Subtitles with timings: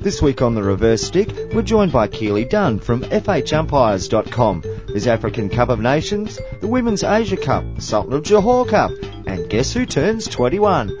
[0.00, 4.62] This week on the reverse stick, we're joined by Keely Dunn from FHUmpires.com.
[4.86, 8.92] There's African Cup of Nations, the Women's Asia Cup, Sultan of Johor Cup,
[9.26, 10.96] and guess who turns 21?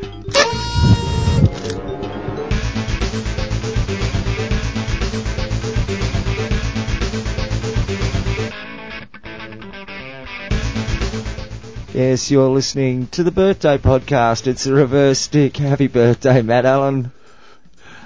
[12.00, 14.46] Yes, you're listening to the birthday podcast.
[14.46, 15.58] It's a reverse stick.
[15.58, 17.12] Happy birthday, Matt Allen.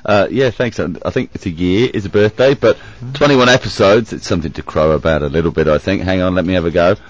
[0.05, 0.81] Uh, yeah, thanks.
[0.81, 2.77] I think it's a year, it's a birthday, but
[3.13, 6.03] 21 episodes, it's something to crow about a little bit, I think.
[6.03, 6.97] Hang on, let me have a go.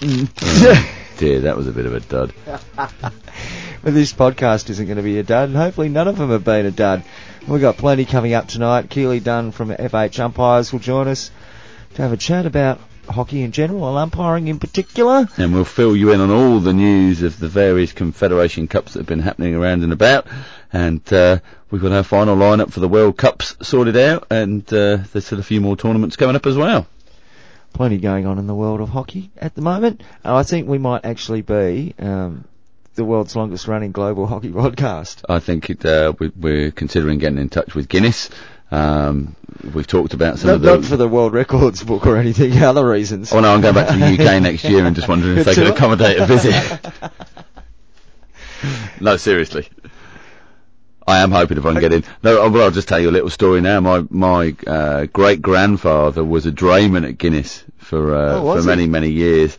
[0.00, 2.32] Oh, dear, that was a bit of a dud.
[3.82, 6.44] But this podcast isn't going to be a dud, and hopefully none of them have
[6.44, 7.02] been a dud.
[7.48, 8.88] We've got plenty coming up tonight.
[8.88, 11.32] Keely Dunn from FH Umpires will join us
[11.94, 12.78] to have a chat about
[13.08, 15.28] hockey in general and umpiring in particular.
[15.36, 19.00] And we'll fill you in on all the news of the various Confederation Cups that
[19.00, 20.26] have been happening around and about.
[20.72, 21.40] And uh,
[21.70, 25.40] we've got our final lineup for the World Cups sorted out, and uh, there's still
[25.40, 26.86] a few more tournaments coming up as well.
[27.72, 30.02] Plenty going on in the world of hockey at the moment.
[30.24, 32.44] And I think we might actually be um,
[32.94, 35.24] the world's longest running global hockey podcast.
[35.28, 38.30] I think it, uh, we, we're considering getting in touch with Guinness.
[38.70, 39.34] Um,
[39.74, 40.76] we've talked about some Not, of the.
[40.76, 43.32] not for the World Records book or anything, other reasons.
[43.32, 45.54] Oh no, I'm going back to the UK next year and just wondering if they
[45.54, 46.92] could accommodate a visit.
[49.00, 49.68] no, seriously.
[51.06, 52.04] I am hoping if I can get in.
[52.22, 53.80] No, oh, well, I'll just tell you a little story now.
[53.80, 58.86] My my uh, great grandfather was a drayman at Guinness for uh, Oh, for many
[58.86, 59.56] many years.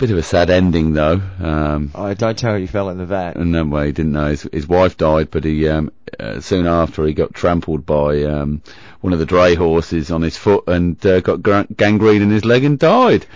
[0.00, 1.20] Bit of a sad ending though.
[1.40, 3.36] Um, I don't tell you, fell in the vat.
[3.36, 6.66] and then well, he didn't know his, his wife died, but he um, uh, soon
[6.66, 8.62] after he got trampled by um,
[9.02, 11.42] one of the dray horses on his foot and uh, got
[11.76, 13.26] gangrene in his leg and died.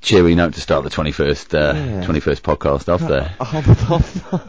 [0.00, 2.04] Cheery note to start the 21st uh, Yeah.
[2.06, 3.34] 21st podcast off there.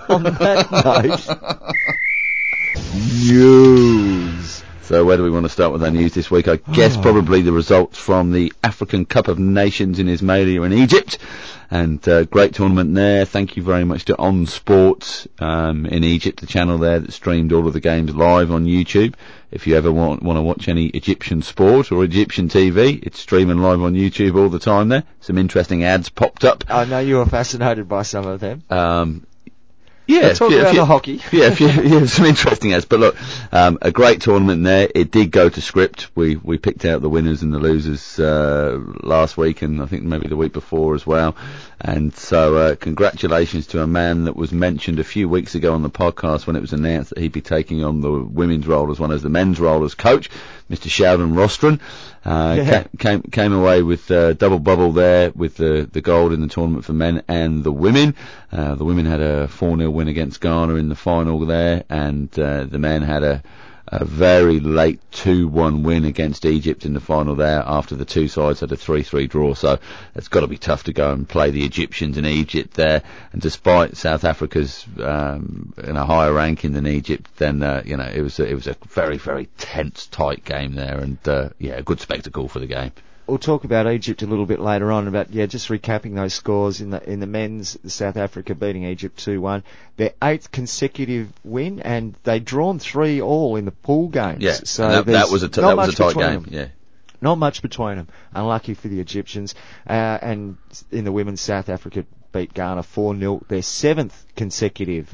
[0.09, 0.71] on, on that
[2.85, 4.58] note, news.
[4.89, 6.47] So where do we want to start with our news this week?
[6.47, 7.01] I guess Oh.
[7.03, 11.19] probably the results from the African Cup of Nations in Ismailia in Egypt.
[11.69, 13.23] And uh, great tournament there.
[13.25, 17.53] Thank you very much to On Sports um, in Egypt, the channel there that streamed
[17.53, 19.13] all of the games live on YouTube.
[19.51, 23.59] If you ever want want to watch any Egyptian sport or Egyptian TV, it's streaming
[23.59, 25.03] live on YouTube all the time there.
[25.21, 26.63] Some interesting ads popped up.
[26.67, 28.63] I know you were fascinated by some of them.
[28.71, 29.27] Um,
[30.09, 31.21] yeah, talk about you- the hockey.
[31.31, 32.85] yeah, if you, yeah, some interesting ads.
[32.85, 33.15] But look,
[33.51, 34.89] um, a great tournament there.
[34.93, 36.09] It did go to script.
[36.15, 40.03] We we picked out the winners and the losers uh, last week, and I think
[40.03, 41.35] maybe the week before as well.
[41.81, 45.81] And so, uh, congratulations to a man that was mentioned a few weeks ago on
[45.81, 48.99] the podcast when it was announced that he'd be taking on the women's role as
[48.99, 50.29] well as the men's role as coach,
[50.69, 50.89] Mr.
[50.89, 51.79] Sheldon Rostron.
[52.25, 52.83] Uh, Yeah.
[52.83, 56.49] ca- came came away with uh, double bubble there with the the gold in the
[56.49, 58.13] tournament for men and the women.
[58.51, 62.65] Uh, the women had a 4-0 win against Ghana in the final there, and uh,
[62.65, 63.41] the men had a
[63.91, 68.59] a very late 2-1 win against Egypt in the final there after the two sides
[68.59, 69.53] had a 3-3 draw.
[69.55, 69.79] So
[70.15, 73.01] it's got to be tough to go and play the Egyptians in Egypt there.
[73.33, 78.05] And despite South Africa's um, in a higher ranking than Egypt, then uh, you know
[78.07, 81.73] it was a, it was a very very tense, tight game there, and uh, yeah,
[81.73, 82.91] a good spectacle for the game.
[83.29, 85.07] We'll talk about Egypt a little bit later on.
[85.07, 87.77] About yeah, just recapping those scores in the in the men's.
[87.87, 89.63] South Africa beating Egypt two one,
[89.97, 94.41] their eighth consecutive win, and they drawn three all in the pool games.
[94.41, 96.43] Yeah, so that, that was a t- that was a tight game.
[96.43, 96.47] them.
[96.49, 96.67] Yeah.
[97.21, 98.07] Not much between them.
[98.33, 99.53] Unlucky for the Egyptians.
[99.87, 100.57] Uh, and
[100.91, 105.13] in the women's, South Africa beat Ghana 4-0, their seventh consecutive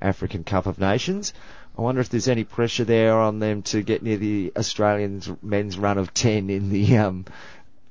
[0.00, 1.32] African Cup of Nations.
[1.80, 5.78] I wonder if there's any pressure there on them to get near the Australian men's
[5.78, 7.24] run of 10 in the um,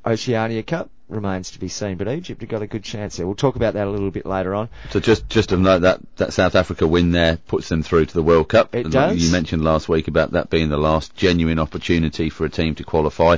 [0.05, 0.91] Oceania Cup.
[1.07, 3.25] Remains to be seen, but Egypt have got a good chance there.
[3.25, 4.69] We'll talk about that a little bit later on.
[4.91, 8.13] So just just to note that that South Africa win there puts them through to
[8.13, 8.75] the World Cup.
[8.75, 9.25] It And like does.
[9.25, 12.83] You mentioned last week about that being the last genuine opportunity for a team to
[12.83, 13.37] qualify.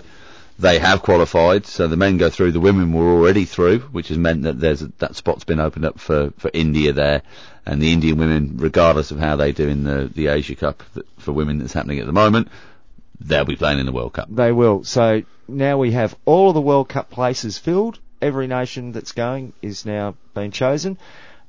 [0.62, 2.52] They have qualified, so the men go through.
[2.52, 5.86] The women were already through, which has meant that there's a, that spot's been opened
[5.86, 7.24] up for, for India there,
[7.66, 10.84] and the Indian women, regardless of how they do in the the Asia Cup
[11.18, 12.48] for women that's happening at the moment,
[13.20, 14.28] they'll be playing in the World Cup.
[14.30, 14.84] They will.
[14.84, 17.98] So now we have all the World Cup places filled.
[18.22, 21.00] Every nation that's going is now been chosen.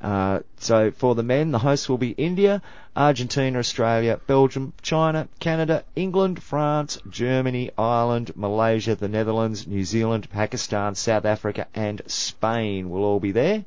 [0.02, 2.60] Uh, so for the men, the hosts will be India,
[2.96, 10.96] Argentina, Australia, Belgium, China, Canada, England, France, Germany, Ireland, Malaysia, the Netherlands, New Zealand, Pakistan,
[10.96, 13.64] South Africa, and Spain will all be there.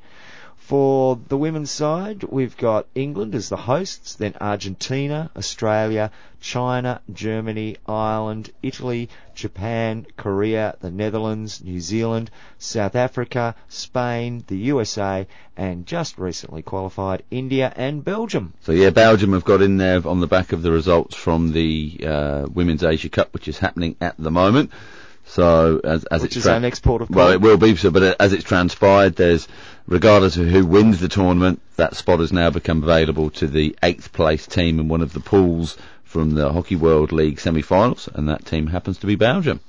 [0.68, 6.10] For the women's side, we've got England as the hosts, then Argentina, Australia,
[6.42, 15.28] China, Germany, Ireland, Italy, Japan, Korea, the Netherlands, New Zealand, South Africa, Spain, the USA,
[15.56, 18.56] and just recently qualified India and Belgium.
[18.62, 22.00] So yeah, Belgium have got in there on the back of the results from the
[22.04, 24.72] uh, Women's Asia Cup, which is happening at the moment.
[25.28, 27.76] So as, as Which it's is tra- our next port of well, it will be
[27.76, 29.48] so, but uh, as it's transpired, there's
[29.88, 34.14] regardless of who wins the tournament, that spot has now become available to the eighth
[34.14, 38.46] place team in one of the pools from the Hockey World League semi-finals, and that
[38.46, 39.60] team happens to be Belgium.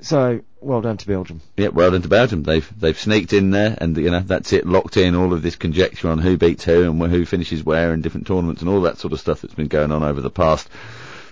[0.00, 1.40] So, well done to Belgium.
[1.56, 2.42] Yeah, well done to Belgium.
[2.42, 5.14] They've they've sneaked in there, and you know that's it, locked in.
[5.14, 8.60] All of this conjecture on who beats who and who finishes where in different tournaments
[8.60, 10.68] and all that sort of stuff that's been going on over the past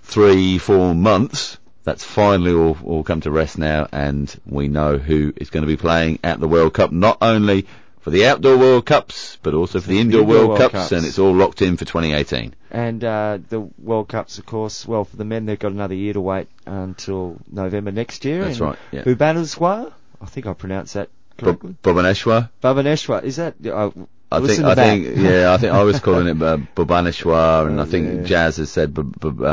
[0.03, 1.59] three, four months.
[1.85, 5.67] That's finally all, all come to rest now, and we know who is going to
[5.67, 7.67] be playing at the World Cup, not only
[8.01, 10.93] for the outdoor World Cups, but also for the indoor, indoor World, World Cups, Cups.
[10.93, 12.55] and it's all locked in for 2018.
[12.71, 16.13] And uh, the World Cups, of course, well, for the men, they've got another year
[16.13, 18.45] to wait until November next year.
[18.45, 19.05] That's right, yeah.
[19.05, 21.09] Bhubaneswar, I think I pronounced that
[21.39, 21.77] correctly.
[21.83, 22.51] Bob Bhubaneswar.
[22.63, 23.55] Bhubaneswar, is that?
[23.67, 23.91] Uh,
[24.35, 24.85] I listen think, I that.
[24.87, 28.23] think, yeah, I think I was calling it uh, Bhubaneswar, and Oh, I think yeah.
[28.23, 29.03] Jazz has said uh,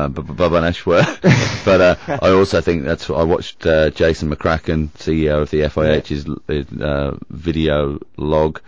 [0.09, 1.65] Bhubaneswar.
[1.65, 5.61] but uh, I also think that's what I watched uh, Jason McCracken, CEO of the
[5.69, 8.61] FIH's uh, video log,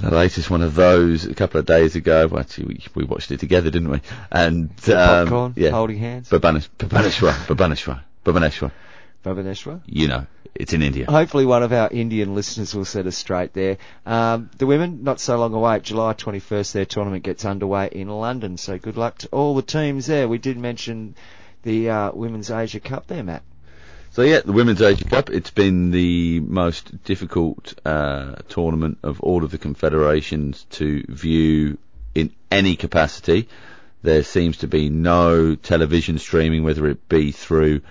[0.00, 2.26] the latest one of those a couple of days ago.
[2.26, 4.00] Well, actually, we, we watched it together, didn't we?
[4.30, 6.30] And um, popcorn, yeah, holding hands.
[6.30, 6.68] Bhubaneswar,
[7.46, 8.72] Bhubaneswar, Bhubaneswar.
[9.24, 9.82] Bhubaneswar.
[9.86, 11.06] You know, it's in India.
[11.08, 13.78] Hopefully, one of our Indian listeners will set us straight there.
[14.06, 15.80] Um, the women, not so long away.
[15.80, 18.56] July 21st, their tournament gets underway in London.
[18.56, 20.28] So good luck to all the teams there.
[20.28, 21.14] We did mention
[21.62, 23.42] the uh, Women's Asia Cup there, Matt.
[24.12, 25.30] So yeah, the Women's Asia Cup.
[25.30, 31.78] It's been the most difficult uh, tournament of all of the confederations to view
[32.14, 33.48] in any capacity.
[34.02, 37.82] There seems to be no television streaming, whether it be through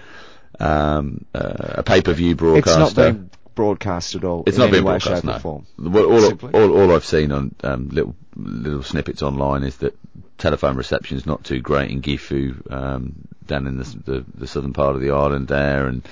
[0.59, 2.67] um, uh, a pay-per-view broadcast.
[2.67, 3.01] It's broadcaster.
[3.01, 4.43] not being broadcast at all.
[4.45, 5.23] It's in not any being way, broadcast.
[5.23, 5.63] No.
[5.77, 9.97] What- all, all, all I've seen on um, little little snippets online is that
[10.37, 14.73] telephone reception is not too great in Gifu, um, down in the, the the southern
[14.73, 16.07] part of the island there, and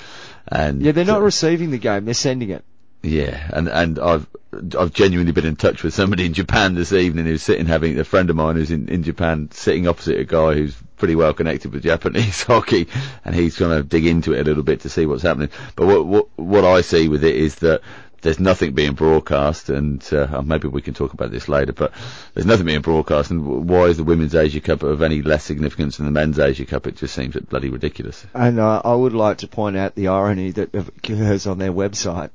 [0.48, 2.64] and Yeah, they're not receiving the game; they're sending it.
[3.04, 4.28] Yeah, and and I've
[4.78, 8.04] I've genuinely been in touch with somebody in Japan this evening who's sitting having a
[8.04, 11.72] friend of mine who's in in Japan sitting opposite a guy who's pretty well connected
[11.72, 12.88] with Japanese hockey,
[13.24, 15.50] and he's going to dig into it a little bit to see what's happening.
[15.76, 17.82] But what what what I see with it is that.
[18.20, 21.72] There's nothing being broadcast, and uh, maybe we can talk about this later.
[21.72, 21.94] But
[22.34, 25.98] there's nothing being broadcast, and why is the Women's Asia Cup of any less significance
[25.98, 26.88] than the Men's Asia Cup?
[26.88, 28.26] It just seems bloody ridiculous.
[28.34, 32.32] And uh, I would like to point out the irony that occurs on their website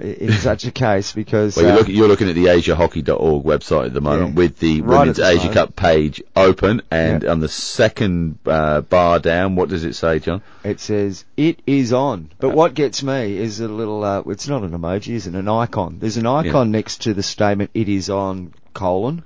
[0.00, 3.86] in such a case because Well, uh, you're, look, you're looking at the AsiaHockey.org website
[3.86, 4.34] at the moment Yeah.
[4.36, 5.54] with the Right Women's the Asia moment.
[5.54, 7.30] Cup page open, and Yeah.
[7.30, 10.42] on the second uh, bar down, what does it say, John?
[10.64, 12.30] it says it is on.
[12.38, 14.02] But what gets me is a little.
[14.02, 15.34] Uh, it's not an emoji, is it?
[15.34, 15.98] An icon.
[16.00, 19.22] There's an icon next to the statement "It is on." Colon,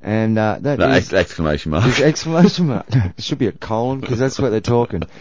[0.00, 1.98] and uh, that No, is- exclamation mark.
[2.00, 2.86] Exclamation mark.
[2.92, 5.02] it should be a colon because that's what they're talking.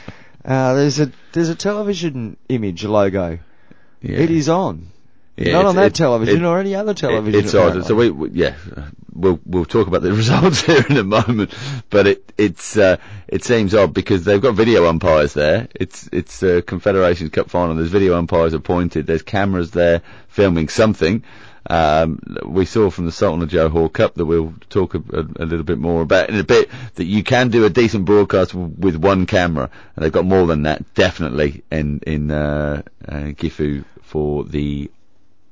[0.45, 3.38] Uh, there's a there's a television image logo.
[4.01, 4.17] Yeah.
[4.19, 4.88] It is on.
[5.35, 7.39] Yeah, Not on that it- television it- or any other television.
[7.39, 7.77] It, it's odd.
[7.77, 7.88] apparently.
[7.88, 8.81] So we, we yeah, uh,
[9.13, 11.53] we'll we'll talk about the results here in a moment.
[11.91, 12.97] But it it's uh,
[13.27, 15.67] it seems odd because they've got video umpires there.
[15.75, 17.75] It's it's a Confederations Cup final.
[17.75, 19.05] There's video umpires appointed.
[19.05, 21.23] There's cameras there filming something.
[21.69, 25.45] Um, we saw from the Sultan of Johor Cup that we'll talk a, a, a
[25.45, 28.74] little bit more about in a bit that you can do a decent broadcast w-
[28.77, 33.83] with one camera, and they've got more than that definitely in in uh, uh, Gifu
[34.01, 34.89] for the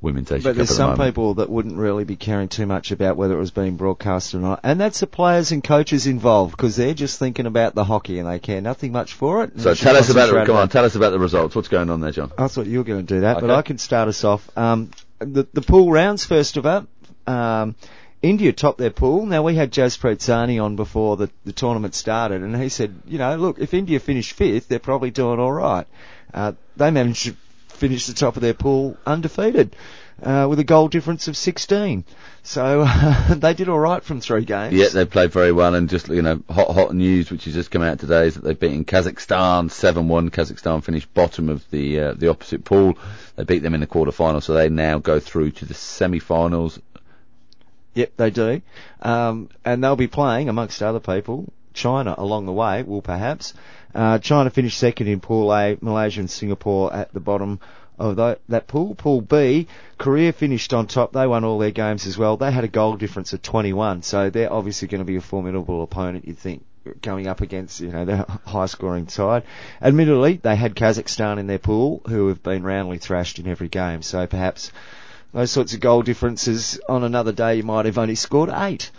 [0.02, 1.10] Women's Asia But there's the some moment.
[1.10, 4.40] people that wouldn't really be caring too much about whether it was being broadcast or
[4.40, 8.20] not, and that's the players and coaches involved because they're just thinking about the hockey
[8.20, 9.60] and they care nothing much for it.
[9.60, 11.56] So tell us about concentrate come on, tell us about the results.
[11.56, 12.32] What's going on there, John?
[12.38, 14.48] I thought you were going to do that, but I can start us off.
[14.58, 16.88] Um, the, the pool rounds, first of all.
[17.28, 17.76] Um,
[18.22, 19.26] India topped their pool.
[19.26, 23.18] Now, we had Jaspreet Sani on before the, the tournament started, and he said, you
[23.18, 25.86] know, look, if India finish fifth, they're probably doing all right.
[26.34, 27.36] Uh, they managed to
[27.68, 29.76] finish the top of their pool undefeated.
[30.24, 32.06] Uh, with a goal difference of 16.
[32.42, 32.86] So,
[33.36, 34.74] they did alright from three games.
[34.74, 37.70] Yeah, they played very well, and just you know, hot hot news which has just
[37.70, 40.30] come out today is that they've beaten Kazakhstan seven one.
[40.30, 42.98] Kazakhstan finished bottom of the uh, the opposite pool.
[43.36, 46.80] They beat them in the quarter final, so they now go through to the semi-finals.
[47.96, 48.62] Yep, they do.
[49.02, 53.54] Um, and they'll be playing, amongst other people, China along the way, will perhaps.
[53.94, 57.60] Uh, China finished second in Pool A, Malaysia and Singapore at the bottom
[57.98, 58.96] of tho- that pool.
[58.96, 61.14] Pool B, Korea finished on top.
[61.14, 62.38] They won all their games as well.
[62.38, 65.84] They had a goal difference of 21, so they're obviously going to be a formidable
[65.84, 66.64] opponent, you'd think,
[67.02, 69.44] going up against, you know, their high scoring side.
[69.82, 74.02] Admittedly, they had Kazakhstan in their pool, who have been roundly thrashed in every game,
[74.02, 74.72] so perhaps
[75.34, 78.90] those sorts of goal differences on another day you might have only scored eight.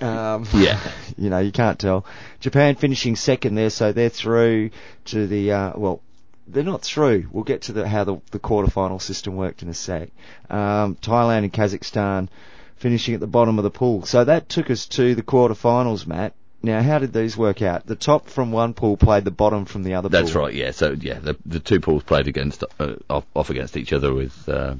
[0.00, 0.80] Um, Yeah.
[1.18, 2.06] you know, you can't tell.
[2.40, 4.70] Japan finishing second there, so they're through
[5.06, 6.00] to the, uh, well,
[6.46, 7.28] they're not through.
[7.30, 10.10] We'll get to the, how the, the quarterfinal system worked in a sec.
[10.48, 12.28] Um, Thailand and Kazakhstan
[12.76, 14.04] finishing at the bottom of the pool.
[14.06, 16.34] So that took us to the quarterfinals, Matt.
[16.62, 17.86] Now, how did these work out?
[17.86, 20.18] The top from one pool played the bottom from the other pool.
[20.20, 20.42] That's pool.
[20.42, 20.54] right.
[20.54, 20.72] Yeah.
[20.72, 24.48] So yeah, the the two pools played against uh, off, off against each other with.
[24.48, 24.76] Uh,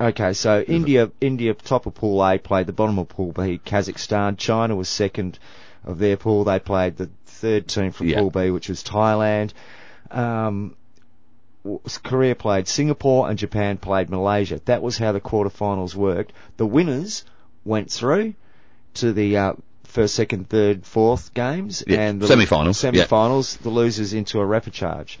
[0.00, 3.60] Okay, so India, India top of Pool A played the bottom of Pool B.
[3.62, 5.38] Kazakhstan, China was second
[5.84, 6.44] of their pool.
[6.44, 8.20] They played the third team from Yeah.
[8.20, 9.52] Pool B, which was Thailand.
[10.10, 10.76] Um,
[12.02, 14.60] Korea played Singapore and Japan played Malaysia.
[14.64, 16.32] That was how the quarterfinals worked.
[16.56, 17.24] The winners
[17.64, 18.34] went through
[18.94, 19.52] to the uh,
[19.84, 22.90] first, second, third, fourth games, Yeah, and the semi-finals, yeah.
[22.92, 25.18] Semi-finals, the losers into a repechage.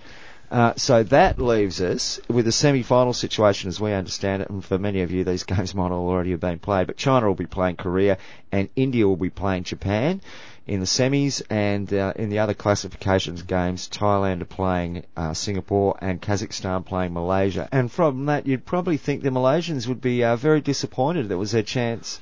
[0.50, 4.78] Uh, so that leaves us with a semi-final situation as we understand it, and for
[4.78, 7.76] many of you these games might already have been played, but China will be playing
[7.76, 8.18] Korea
[8.50, 10.20] and India will be playing Japan
[10.66, 15.96] in the semis, and uh, in the other classifications games, Thailand are playing uh, Singapore
[16.00, 17.68] and Kazakhstan playing Malaysia.
[17.72, 21.52] And from that, you'd probably think the Malaysians would be uh, very disappointed that was
[21.52, 22.20] their chance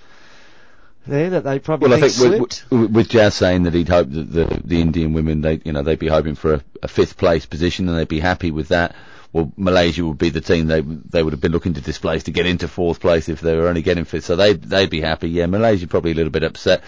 [1.09, 2.64] there, that they probably well, I think slipped.
[2.71, 5.73] with, with, with Jazz saying that he'd hoped that the the Indian women they you
[5.73, 8.68] know they'd be hoping for a, a fifth place position and they'd be happy with
[8.68, 8.95] that.
[9.33, 12.30] Well, Malaysia would be the team they they would have been looking to displace to
[12.30, 14.25] get into fourth place if they were only getting fifth.
[14.25, 15.30] So they they'd be happy.
[15.30, 16.83] Yeah, Malaysia probably a little bit upset,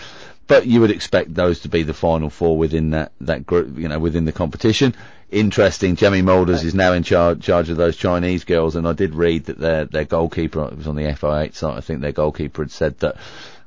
[0.50, 3.78] but you would expect those to be the final four within that that group.
[3.78, 4.96] You know, within the competition.
[5.30, 5.94] Interesting.
[5.94, 9.44] Jamie Mülders is now in charge charge of those Chinese girls, and I did read
[9.44, 11.76] that their their goalkeeper it was on the FIH site.
[11.76, 13.16] I think their goalkeeper had said that.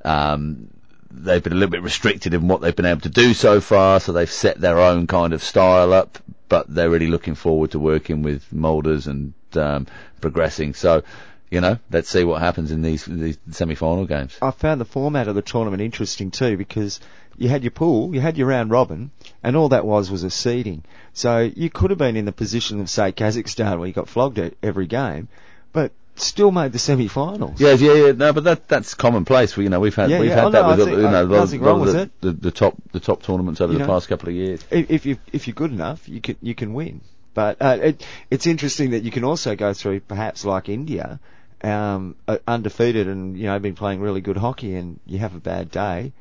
[0.03, 0.67] Um,
[1.09, 4.01] they've been a little bit restricted in what they've been able to do so far,
[4.01, 6.17] so they've set their own kind of style up,
[6.49, 9.87] but they're really looking forward to working with Mülders and um,
[10.19, 10.73] progressing.
[10.73, 11.03] So,
[11.53, 14.37] you know, let's see what happens in these, these semi-final games.
[14.41, 16.99] I found the format of the tournament interesting too because
[17.37, 19.11] you had your pool, you had your round robin,
[19.43, 20.83] and all that was was a seeding.
[21.13, 24.39] So you could have been in the position of say Kazakhstan where you got flogged
[24.39, 25.27] at every game,
[25.71, 27.59] but still made the semi-finals.
[27.59, 28.11] Yeah, yeah, yeah.
[28.11, 29.57] No, but that that's commonplace.
[29.57, 30.35] We, you know, we've had Yeah, we've yeah.
[30.35, 32.01] had Oh, that no, with think, you know a lot of- nothing wrong with the,
[32.03, 32.21] it.
[32.21, 33.91] The, the top the top tournaments over You the know.
[33.93, 34.61] past couple of years.
[34.69, 37.01] If if you if you're good enough, you can you can win.
[37.33, 41.19] But uh, it, it's interesting that you can also go through perhaps like India,
[41.63, 42.15] um,
[42.47, 46.11] undefeated and you know been playing really good hockey, and you have a bad day,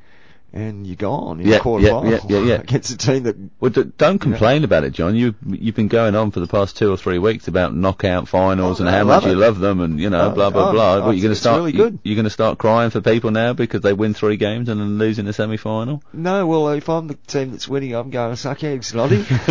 [0.53, 2.53] and you're gone in Yeah, the quarterfinal yeah, yeah, yeah, yeah.
[2.61, 5.15] against a team that Well, don't complain about it, John.
[5.15, 8.79] You you've been going on for the past two or three weeks about knockout finals
[8.79, 10.71] Oh, and I how much you love them, and you know, Oh, blah blah oh,
[10.71, 10.93] blah.
[10.95, 11.57] I What, you going to start?
[11.57, 11.99] really good.
[12.03, 14.79] You, are going to start crying for people now because they win three games and
[14.79, 16.01] then lose in the semi final?
[16.13, 19.25] No, well, if I'm the team that's winning, I'm going to suck eggs, Noddy.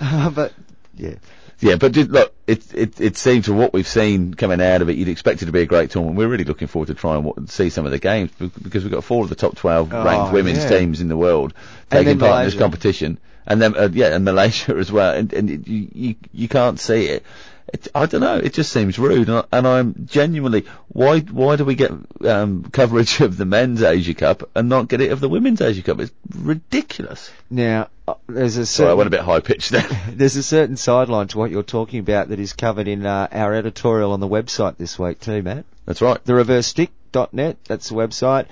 [0.00, 0.52] uh, but
[0.96, 1.14] yeah,
[1.60, 4.88] Yeah, but just, look, it, it it seems from what we've seen coming out of
[4.88, 6.16] it, you'd expect it to be a great tournament.
[6.16, 8.30] We're really looking forward to try and wa- see some of the games
[8.62, 10.68] because we've got four of the top 12 Oh, ranked women's yeah.
[10.78, 11.52] teams in the world
[11.90, 15.14] taking part in this competition, and then uh, yeah, and Malaysia as well.
[15.14, 17.24] And, and it, you, you you can't see it.
[17.72, 18.36] It, I don't know.
[18.38, 21.92] It just seems rude, and, I, and I'm genuinely why why do we get
[22.24, 25.82] um, coverage of the men's Asia Cup and not get it of the women's Asia
[25.82, 26.00] Cup?
[26.00, 27.30] It's ridiculous.
[27.50, 27.88] now
[28.26, 29.86] there's a Sorry, I certain, went a bit high pitched there.
[30.10, 33.54] there's a certain sideline to what you're talking about that is covered in uh, our
[33.54, 35.64] editorial on the website this week too, Matt.
[35.86, 36.22] That's right.
[36.24, 37.58] thereversestick.net.
[37.64, 38.46] That's the website.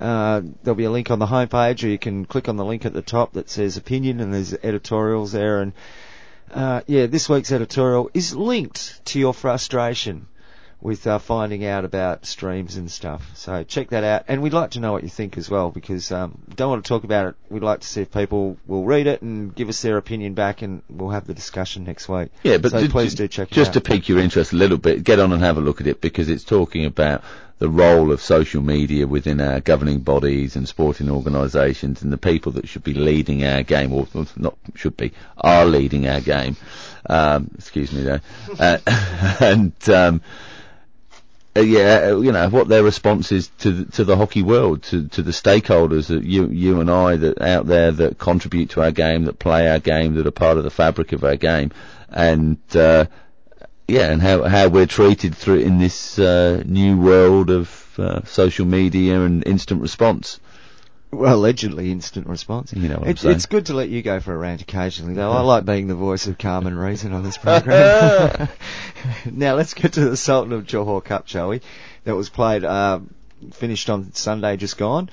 [0.00, 2.84] Uh, there'll be a link on the homepage, or you can click on the link
[2.84, 5.60] at the top that says opinion, and there's editorials there.
[5.60, 5.72] And
[6.52, 10.26] uh, yeah, this week's editorial is linked to your frustration
[10.84, 13.26] with uh, finding out about streams and stuff.
[13.34, 16.12] So check that out, and we'd like to know what you think as well, because
[16.12, 17.34] um, don't want to talk about it.
[17.48, 20.60] We'd like to see if people will read it and give us their opinion back,
[20.60, 22.28] and we'll have the discussion next week.
[22.42, 24.76] Yeah, but so ju- please ju- do check just to pique your interest a little
[24.76, 27.24] bit, get on and have a look at it because it's talking about
[27.60, 32.52] the role of social media within our governing bodies and sporting organisations and the people
[32.52, 36.58] that should be leading our game, or or not should be, are leading our game.
[37.08, 38.20] Um, excuse me there.
[38.58, 38.78] Uh,
[39.40, 40.20] and um,
[41.56, 44.82] uh, yeah, uh, you know what their response is to the, to the hockey world,
[44.84, 48.82] to to the stakeholders that you you and I that out there that contribute to
[48.82, 51.70] our game, that play our game, that are part of the fabric of our game,
[52.08, 53.06] and uh,
[53.86, 58.66] yeah, and how how we're treated through in this uh, new world of uh, social
[58.66, 60.40] media and instant response.
[61.14, 62.72] Well, allegedly instant response.
[62.72, 63.36] You know what I'm It's, saying.
[63.36, 65.30] it's good to let you go for a rant occasionally, though.
[65.30, 68.48] I like being the voice of calm and reason on this program.
[69.30, 71.60] now let's get to the Sultan of Johor Cup, shall we?
[72.04, 73.00] That was played, uh,
[73.52, 75.10] finished on Sunday, just gone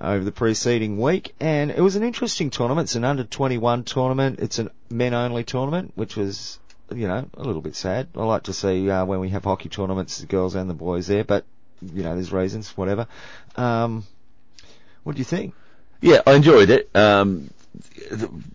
[0.00, 2.86] over the preceding week, and it was an interesting tournament.
[2.86, 4.40] It's an under 21 tournament.
[4.40, 6.58] It's a men only tournament, which was,
[6.92, 8.08] you know, a little bit sad.
[8.16, 11.06] I like to see uh, when we have hockey tournaments, the girls and the boys
[11.06, 11.44] there, but
[11.80, 13.06] you know, there's reasons, whatever.
[13.56, 14.04] Um,
[15.04, 15.54] what do you think?
[16.00, 16.90] Yeah, I enjoyed it.
[16.94, 17.50] Um,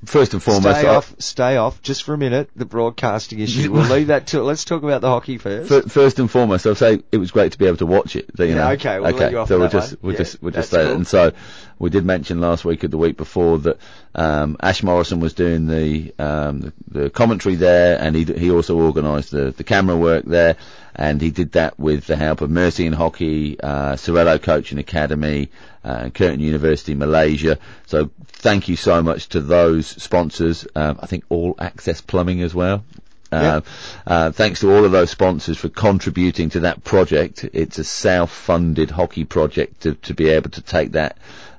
[0.05, 3.71] first and foremost, stay I- off, stay off, just for a minute, the broadcasting issue.
[3.77, 5.69] We'll leave that to, let's talk about the hockey first.
[5.69, 8.29] Fir- First and foremost, I'll say it was great to be able to watch it.
[8.37, 8.69] You Yeah, know.
[8.71, 10.87] okay, we'll off so we'll just we'll Yeah, just we'll just say that.
[10.87, 10.95] cool.
[10.95, 11.31] And so
[11.79, 13.77] we did mention last week or the week before that
[14.15, 18.79] um, Ash Morrison was doing the, um, the the commentary there, and he he also
[18.79, 20.57] organised the the camera work there,
[20.95, 25.49] and he did that with the help of Mercian Hockey, uh, Sorello Coaching Academy,
[25.83, 27.59] uh, Curtin University Malaysia.
[27.85, 30.67] So thank you so much to those sponsors.
[30.75, 32.83] Um, I think All Access Plumbing as well.
[33.31, 33.61] Uh,
[34.05, 37.43] uh, thanks to all of those sponsors for contributing to that project.
[37.51, 41.17] It's a self-funded hockey project to, to be able to take that,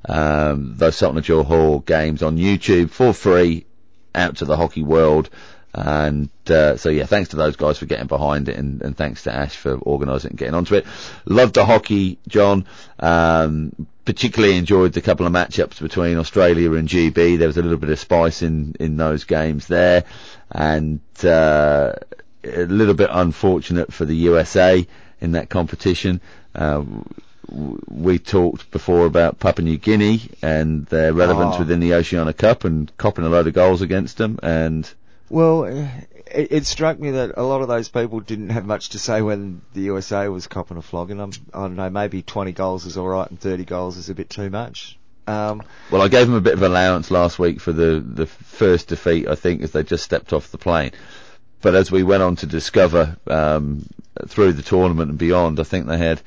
[0.08, 3.66] um, those Sultan of Johor games on YouTube for free
[4.14, 5.30] out to the hockey world.
[5.74, 9.24] And uh, so yeah, thanks to those guys for getting behind it, and, and thanks
[9.24, 10.86] to Ash for organising and getting onto it.
[11.26, 12.66] Loved the hockey, John.
[12.98, 17.36] Um, particularly enjoyed the couple of matchups between Australia and GB.
[17.36, 20.04] There was a little bit of spice in in those games there,
[20.50, 21.92] and uh,
[22.42, 24.86] a little bit unfortunate for the USA
[25.20, 26.22] in that competition.
[26.54, 26.84] Uh,
[27.50, 31.60] we talked before about Papua New Guinea and their relevance Oh.
[31.60, 34.38] within the Oceania Cup and copping a load of goals against them.
[34.42, 34.88] And
[35.30, 35.88] Well, it,
[36.52, 39.62] it struck me that a lot of those people didn't have much to say when
[39.74, 41.20] the USA was copping a flogging.
[41.20, 44.28] I'm, I don't know, maybe 20 goals is alright and 30 goals is a bit
[44.30, 44.98] too much.
[45.26, 48.88] Um, well, I gave them a bit of allowance last week for the the first
[48.88, 49.28] defeat.
[49.28, 50.92] I think as they just stepped off the plane.
[51.60, 53.84] But as we went on to discover um,
[54.26, 56.22] through the tournament and beyond, I think they had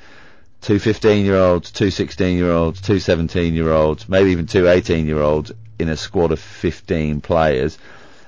[0.62, 4.68] two 15 year olds, two 16 year olds, two 17 year olds, maybe even two
[4.68, 7.76] 18 year olds in a squad of 15 players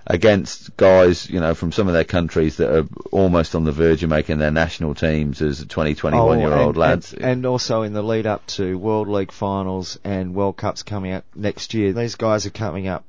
[0.07, 4.03] against guys, you know, from some of their countries that are almost on the verge
[4.03, 7.15] of making their national teams as 20, 21 year oh, old and- lads.
[7.15, 11.13] And, and also in the lead up to World League finals and World Cups coming
[11.13, 13.05] up next year, these guys are coming up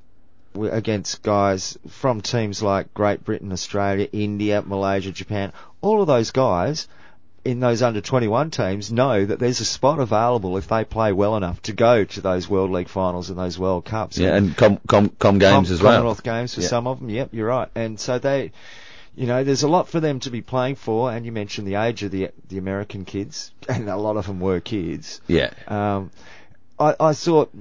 [0.55, 5.51] against guys from teams like Great Britain, Australia, India, Malaysia, Japan.
[5.81, 6.87] All of those guys
[7.45, 11.37] in those under 21 teams know that there's a spot available if they play well
[11.37, 14.17] enough to go to those World League finals and those World Cups.
[14.17, 15.91] yeah, and com, com, com games Com- as well.
[15.93, 16.67] Commonwealth Games for Yeah.
[16.67, 17.09] some of them.
[17.09, 17.69] Yep, you're right.
[17.75, 18.51] And so they,
[19.15, 21.11] you know, there's a lot for them to be playing for.
[21.11, 24.39] And you mentioned the age of the the American kids, and a lot of them
[24.39, 25.21] were kids.
[25.27, 25.51] Yeah.
[25.67, 26.09] Um,
[26.79, 27.53] I, I thought,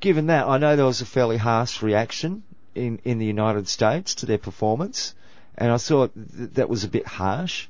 [0.00, 2.42] given that, I know there was a fairly harsh reaction
[2.74, 5.14] in in the United States to their performance,
[5.56, 7.68] and I thought th- that was a bit harsh.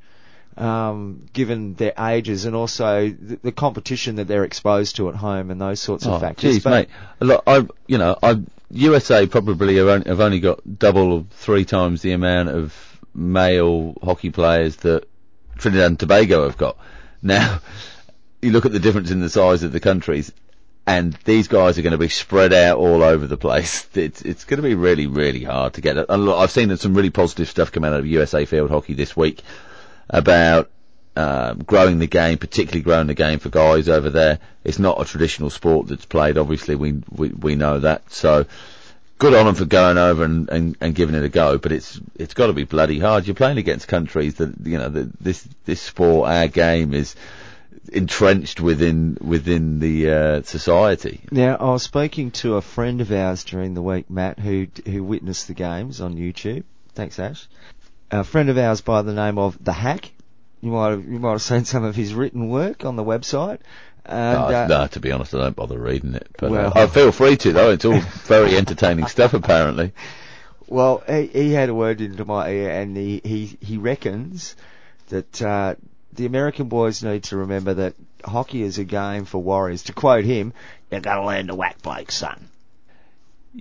[0.56, 5.50] Um, given their ages and also the, the competition that they're exposed to at home
[5.50, 6.54] and those sorts of Oh, factors.
[6.54, 6.88] geez, But- mate.
[7.20, 11.64] Look, I, you know, I, USA probably have only, have only got double or three
[11.64, 12.74] times the amount of
[13.14, 15.08] male hockey players that
[15.56, 16.76] Trinidad and Tobago have got.
[17.22, 17.60] Now,
[18.42, 20.32] you look at the difference in the size of the countries,
[20.86, 23.86] and these guys are going to be spread out all over the place.
[23.94, 25.98] It's it's going to be really really hard to get.
[25.98, 26.06] it.
[26.08, 29.42] I've seen some really positive stuff come out of USA field hockey this week
[30.11, 30.70] about
[31.16, 34.38] um, growing the game, particularly growing the game for guys over there.
[34.64, 36.38] It's not a traditional sport that's played.
[36.38, 38.12] Obviously, we we, we know that.
[38.12, 38.46] So
[39.18, 41.59] good on them for going over and, and, and giving it a go.
[41.59, 43.27] But it's it's got to be bloody hard.
[43.27, 47.14] You're playing against countries that you know this this sport, our game, is
[47.92, 51.20] entrenched within within the uh, society.
[51.31, 55.05] Now, I was speaking to a friend of ours during the week, Matt, who who
[55.05, 56.64] witnessed the games on YouTube.
[56.94, 57.49] Thanks, Ash.
[58.11, 60.11] A friend of ours by the name of the Hack.
[60.61, 63.61] You might have, you might have seen some of his written work on the website.
[64.05, 66.29] And, no, uh, no, to be honest, I don't bother reading it.
[66.38, 67.70] But Well- uh, I feel free to though.
[67.70, 69.92] It's all very entertaining stuff, apparently.
[70.66, 74.55] Well, he, he had a word into my ear, and he he, he reckons
[75.09, 75.75] that uh,
[76.12, 77.94] the American boys need to remember that
[78.25, 79.85] hockey is a game for warriors.
[79.85, 80.53] To quote him,
[80.90, 82.49] "You've got to learn to whack blokes, son."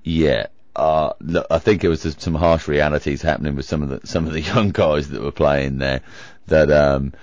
[0.04, 0.48] Yeah.
[0.80, 4.34] Uh, I think it was some harsh realities happening with some of the some of
[4.34, 6.02] the young guys that were playing there.
[6.48, 7.13] That um,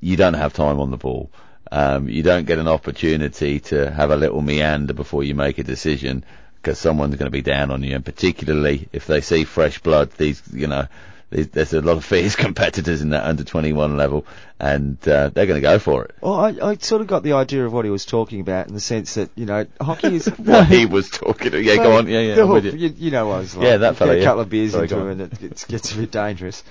[0.00, 1.30] you don't have time on the ball.
[1.70, 5.64] Um, you don't get an opportunity to have a little meander before you make a
[5.64, 6.24] decision
[6.56, 10.10] because someone's going to be down on you, and particularly if they see fresh blood,
[10.12, 10.88] these you know
[11.30, 14.26] there's, a lot of fierce competitors in that under 21 level,
[14.58, 16.14] and uh, they're going to go for it.
[16.20, 18.74] Well, I, I sort of got the idea of what he was talking about in
[18.74, 21.48] the sense that you know hockey is what he was talking.
[21.48, 21.62] About.
[21.62, 22.08] Yeah, go on.
[22.08, 22.34] Yeah, yeah.
[22.36, 22.88] The I'm with hook, you.
[22.88, 23.66] you, you know what I was like.
[23.66, 24.24] Yeah, that fella, a yeah.
[24.24, 26.64] couple of beers Sorry, into him and it gets, gets a bit dangerous.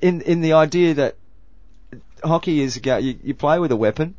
[0.00, 1.16] In in the idea that
[2.22, 4.14] hockey is you, you play with a weapon,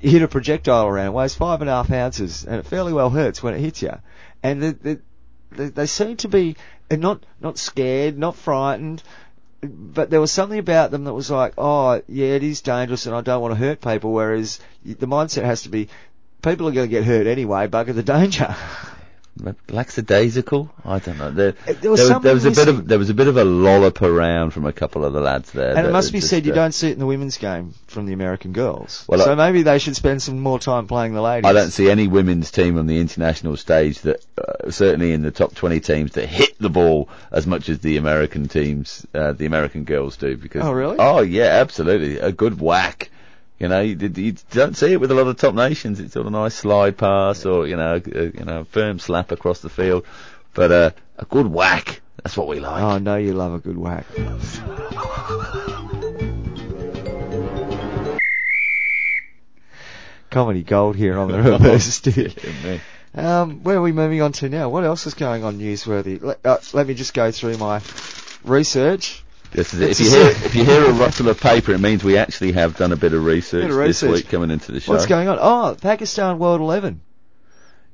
[0.00, 2.92] you hit a projectile around, it weighs five and a half ounces, and it fairly
[2.92, 3.92] well hurts when it hits you.
[4.42, 5.00] And the,
[5.52, 6.56] the, they seem to be
[6.90, 9.02] uh, not not scared, not frightened,
[9.62, 13.14] but there was something about them that was like, oh yeah, it is dangerous, and
[13.14, 14.12] I don't want to hurt people.
[14.12, 15.88] Whereas the mindset has to be,
[16.42, 17.66] people are going to get hurt anyway.
[17.66, 18.54] Bugger the danger.
[19.68, 20.72] Lackadaisical?
[20.84, 21.30] I don't know.
[21.30, 23.36] There, There was there, was, there was a bit of there was a bit of
[23.36, 25.76] a lollop around from a couple of the lads there.
[25.76, 28.06] And it must be said, you uh, don't see it in the women's game from
[28.06, 29.04] the American girls.
[29.08, 31.48] Well, so I- maybe they should spend some more time playing the ladies.
[31.48, 35.30] I don't see any women's team on the international stage that, uh, certainly in the
[35.30, 39.46] top 20 teams, that hit the ball as much as the American teams, uh, the
[39.46, 40.36] American girls do.
[40.36, 40.96] Because Oh, really?
[40.98, 43.10] Oh yeah, absolutely, a good whack.
[43.64, 45.98] You know, you, you don't see it with a lot of top nations.
[45.98, 48.98] It's sort of a nice slide pass or you know, a, you know, a firm
[48.98, 50.04] slap across the field,
[50.52, 52.02] but uh, a good whack.
[52.22, 52.82] That's what we like.
[52.82, 54.04] Oh, I know you love a good whack.
[60.28, 62.36] Comedy gold here on the reverse stick.
[63.14, 64.68] Um, where are we moving on to now?
[64.68, 66.22] What else is going on newsworthy?
[66.22, 67.80] Let, uh, let me just go through my
[68.44, 69.23] research.
[69.54, 69.90] This is it.
[69.90, 72.52] It's If you hear if you hear a rustle of paper, it means we actually
[72.52, 74.92] have done a bit of research, Bit of this week coming into the show.
[74.92, 75.38] What's going on?
[75.40, 77.00] Oh, Pakistan World 11.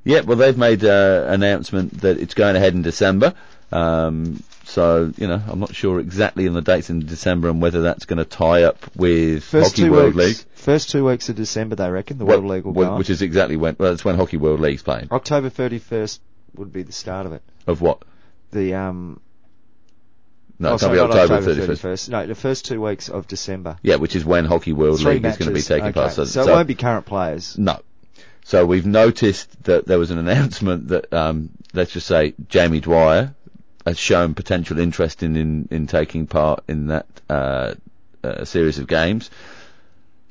[0.02, 3.34] Yeah, well, they've made uh, an announcement that it's going ahead in December.
[3.70, 7.82] Um, so, you know, I'm not sure exactly on the dates in December and whether
[7.82, 10.38] that's going to tie up with First Hockey World weeks.
[10.38, 10.46] League.
[10.54, 12.98] First two weeks of December, they reckon the Well, World League will well, go on.
[12.98, 15.08] which is exactly when, well, that's when Hockey World League's playing.
[15.10, 16.20] October 31st
[16.54, 17.42] would be the start of it.
[17.66, 18.02] Of what?
[18.52, 19.20] The um.
[20.60, 21.80] No, oh, it can't sorry, be October, October 31st.
[21.80, 22.08] 31st.
[22.10, 23.78] No, the first two weeks of December.
[23.82, 25.40] Yeah, which is when Hockey World Three League matches.
[25.40, 25.92] is going to be taking okay.
[25.92, 26.14] place.
[26.14, 27.56] So, so, it won't be current players.
[27.56, 27.80] No.
[28.44, 33.34] So we've noticed that there was an announcement that, um, let's just say, Jamie Dwyer
[33.86, 37.74] has shown potential interest in, in, in taking part in that uh,
[38.22, 39.30] uh, series of games.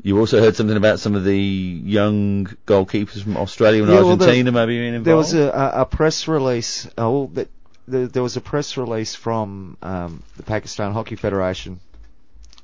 [0.03, 4.15] You also heard something about some of the young goalkeepers from Australia and Yeah, well,
[4.15, 5.05] the- Argentina maybe being involved.
[5.05, 6.87] There was a, a, press release.
[6.95, 7.49] Well, that
[7.89, 11.79] there, was a press release from um, the Pakistan Hockey Federation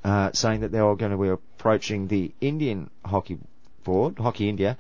[0.03, 3.39] uh, saying that they were going to be approaching the Indian Hockey
[3.83, 4.77] Board, Hockey India,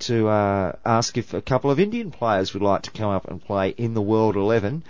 [0.00, 3.42] to uh, ask if a couple of Indian players would like to come up and
[3.42, 4.82] play in the World 11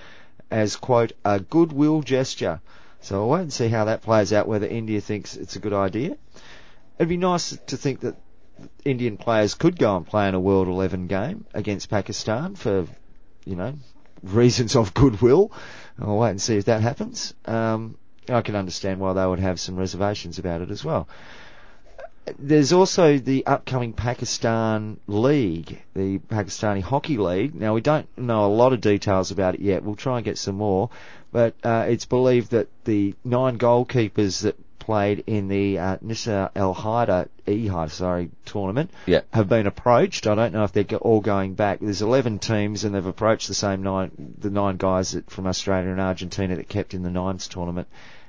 [0.50, 2.60] as quote a goodwill gesture.
[3.00, 4.48] So we'll wait and see how that plays out.
[4.48, 6.16] Whether India thinks it's a good idea.
[6.98, 8.16] It'd be nice to think that
[8.84, 12.86] Indian players could go and play in a World 11 game against Pakistan for,
[13.44, 13.74] you know,
[14.24, 15.52] reasons of goodwill.
[16.00, 17.34] I'll wait and see if that happens.
[17.44, 17.96] Um,
[18.28, 21.08] I can understand why they would have some reservations about it as well.
[22.38, 27.54] There's also the upcoming Pakistan League, the Pakistani Hockey League.
[27.54, 29.84] Now we don't know a lot of details about it yet.
[29.84, 30.88] We'll try and get some more,
[31.32, 36.74] but uh, it's believed that the nine goalkeepers that played in the uh, Nisa El
[36.74, 39.20] Haida, E Haida, sorry, tournament Yeah.
[39.32, 40.26] have been approached.
[40.26, 41.80] I don't know if they're all going back.
[41.80, 45.90] There's 11 teams and they've approached the same nine, the nine guys that, from Australia
[45.90, 47.88] and Argentina that kept in the nines tournament.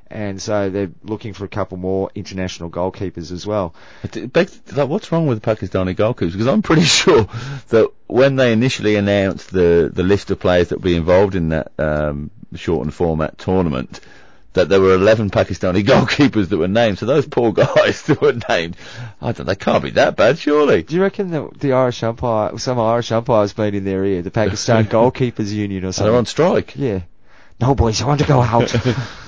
[0.10, 3.74] And so they're looking for a couple more international goalkeepers as well.
[4.04, 4.36] It- it
[4.78, 6.32] like, what's wrong with the Pakistani goalkeepers?
[6.32, 7.28] Because I'm pretty sure
[7.70, 11.50] that when they initially announced the, the list of players that would be involved in
[11.50, 14.00] that um, shortened format tournament,
[14.56, 16.98] that there were 11 Pakistani goalkeepers that were named.
[16.98, 18.76] So those poor guys that were named,
[19.22, 20.84] I don't, they can't be that bad, surely.
[20.84, 24.32] Do you reckon that the Irish umpire, some Irish umpires been in their ear, the
[24.32, 26.76] Pakistan Goalkeepers Union or So they're on strike.
[26.76, 27.02] Yeah.
[27.62, 28.74] No boys, I want to go out.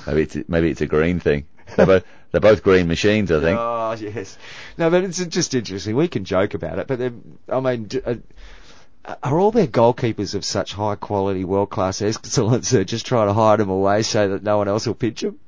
[0.06, 1.46] Maybe it's maybe it's a green thing.
[1.78, 3.58] They're both, they're both green machines, I think.
[3.58, 4.38] Oh yes.
[4.78, 5.96] No, but it's just interesting.
[5.96, 8.16] We can joke about it, but I mean, d- uh,
[9.24, 13.34] are all their goalkeepers of such high quality, world class excellence that just try to
[13.34, 15.40] hide them away so that no one else will pitch them?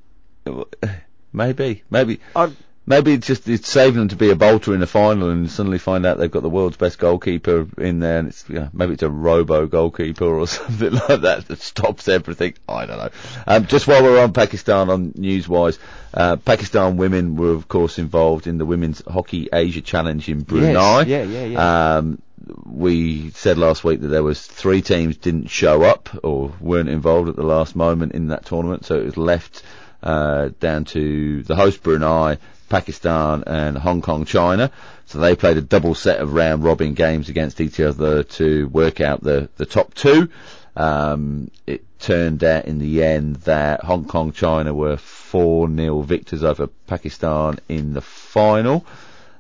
[1.32, 2.52] Maybe, maybe, I,
[2.90, 5.78] maybe it's just it's saving them to be a bolter in the final and suddenly
[5.78, 8.94] find out they've got the world's best goalkeeper in there, and it's you know, maybe
[8.94, 12.56] it's a robo goalkeeper or something like that that stops everything.
[12.68, 13.10] I don't know.
[13.46, 15.78] Um, just while we're on Pakistan, on news wise,
[16.14, 21.02] uh, Pakistan women were of course involved in the Women's Hockey Asia Challenge in Brunei.
[21.02, 21.98] yeah, yeah, yeah.
[21.98, 22.22] Um,
[22.66, 27.30] we said last week that there was three teams didn't show up or weren't involved
[27.30, 29.64] at the last moment in that tournament, so it was left
[30.02, 32.38] uh, down to the host Brunei,
[32.70, 34.72] Pakistan, and Hong Kong, China.
[35.06, 39.02] So they played a double set of round robin games against each other to work
[39.02, 40.30] out the the top two.
[40.76, 44.98] Um, it turned out in the end that Hong Kong, China were
[45.32, 48.86] 4-0 victors over Pakistan in the final.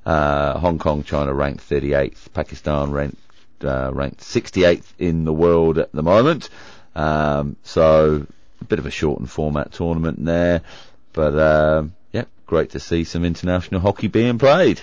[0.05, 3.17] Uh, Hong Kong, China ranked 38th, Pakistan ranked,
[3.63, 6.49] uh, ranked 68th in the world at the moment.
[6.95, 8.25] Um, so
[8.61, 10.61] a bit of a shortened format tournament there,
[11.13, 14.81] but um, yeah, great to see some international hockey being played.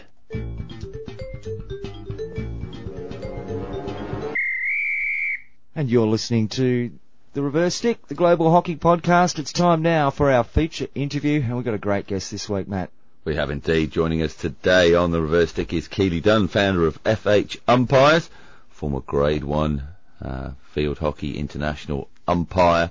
[5.75, 6.91] And you're listening to
[7.37, 9.39] the Reverse Stick, the Global Hockey Podcast.
[9.39, 12.67] It's time now for our feature interview, and we've got a great guest this week,
[12.67, 12.89] Matt.
[13.25, 13.91] We have indeed.
[13.91, 18.31] Joining us today on the Reverse Stick is Keely Dunn, founder of FH Umpires,
[18.71, 19.83] former Grade 1
[20.23, 22.91] uh, Field Hockey International umpire,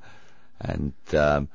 [0.62, 1.48] and um,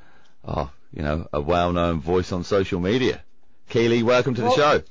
[0.44, 3.22] oh, you know, a well-known voice on social media.
[3.68, 4.82] Keely, welcome to the Well- show.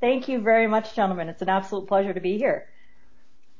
[0.00, 1.30] Thank you very much, gentlemen.
[1.30, 2.66] It's an absolute pleasure to be here.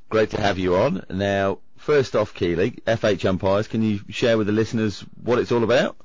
[0.09, 1.03] Great to have you on.
[1.09, 5.63] Now, first off, Keely, FH Umpires, can you share with the listeners what it's all
[5.63, 5.97] about?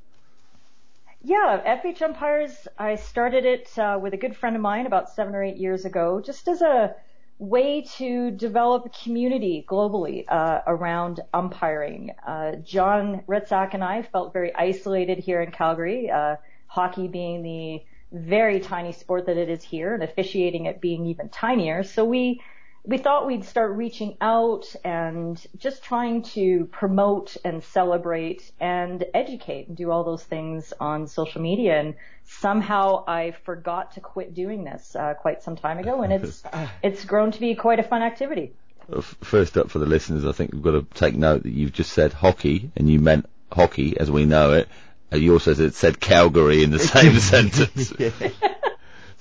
[1.22, 5.34] Yeah, FH Umpires, I started it uh, with a good friend of mine about seven
[5.34, 6.94] or eight years ago, just as a
[7.38, 12.12] way to develop a community globally uh, around umpiring.
[12.26, 16.36] Uh, John Ritzak and I felt very isolated here in Calgary, uh,
[16.68, 21.28] hockey being the very tiny sport that it is here and officiating it being even
[21.28, 21.82] tinier.
[21.82, 22.40] So we
[22.86, 29.66] we thought we'd start reaching out and just trying to promote and celebrate and educate
[29.66, 31.80] and do all those things on social media.
[31.80, 31.94] And
[32.24, 36.42] somehow I forgot to quit doing this uh, quite some time ago, and it's
[36.82, 38.52] it's grown to be quite a fun activity.
[39.00, 41.92] First up for the listeners, I think we've got to take note that you've just
[41.92, 44.68] said hockey, and you meant hockey as we know it.
[45.10, 47.92] You also said, said Calgary in the same sentence.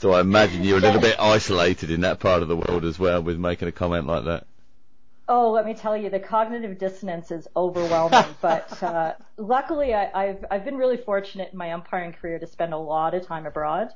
[0.05, 2.99] So I imagine you're a little bit isolated in that part of the world as
[2.99, 4.45] well with making a comment like that.
[5.27, 8.23] Oh, let me tell you, the cognitive dissonance is overwhelming.
[8.39, 12.71] but uh, luckily, I, I've I've been really fortunate in my umpiring career to spend
[12.71, 13.93] a lot of time abroad,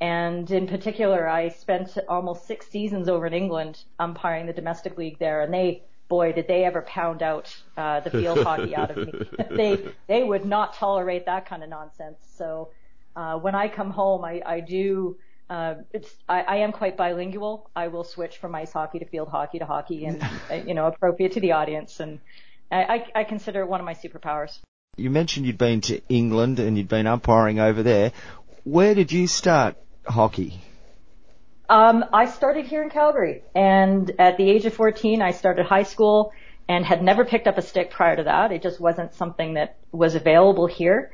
[0.00, 5.18] and in particular, I spent almost six seasons over in England umpiring the domestic league
[5.18, 5.82] there, and they.
[6.08, 9.12] Boy, did they ever pound out uh, the field hockey out of me.
[9.50, 12.16] they they would not tolerate that kind of nonsense.
[12.36, 12.70] So
[13.14, 15.18] uh, when I come home, I, I do
[15.50, 17.68] uh, it's, I, I am quite bilingual.
[17.74, 20.86] I will switch from ice hockey to field hockey to hockey, and uh, you know,
[20.86, 21.98] appropriate to the audience.
[21.98, 22.20] And
[22.70, 24.60] I, I, I consider it one of my superpowers.
[24.96, 28.12] You mentioned you'd been to England and you'd been umpiring over there.
[28.64, 30.60] Where did you start hockey?
[31.68, 35.84] Um, I started here in Calgary, and at the age of 14, I started high
[35.84, 36.32] school
[36.68, 38.52] and had never picked up a stick prior to that.
[38.52, 41.10] It just wasn't something that was available here.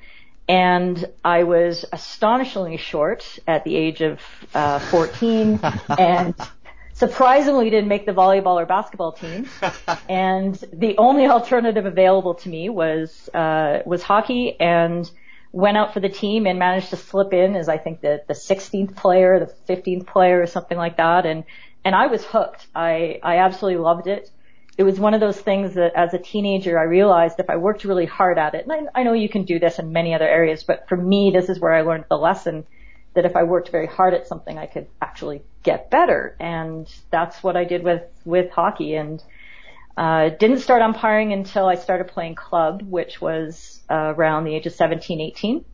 [0.49, 4.21] And I was astonishingly short at the age of
[4.55, 5.59] uh, 14,
[5.99, 6.35] and
[6.95, 9.49] surprisingly didn't make the volleyball or basketball team.
[10.09, 15.11] And the only alternative available to me was uh, was hockey, and
[15.53, 18.35] went out for the team and managed to slip in as I think the the
[18.35, 21.27] 16th player, the 15th player, or something like that.
[21.27, 21.45] And
[21.85, 22.67] and I was hooked.
[22.75, 24.31] I I absolutely loved it.
[24.79, 27.85] It was one of those things that as a teenager I realized if I worked
[27.85, 30.29] really hard at it, and I, I know you can do this in many other
[30.29, 32.67] areas, but for me this is where I learned the lesson
[33.15, 36.37] that if I worked very hard at something I could actually get better.
[36.39, 39.23] And that's what I did with with hockey and
[39.97, 44.67] uh, didn't start umpiring until I started playing club, which was uh, around the age
[44.67, 45.65] of 17, 18.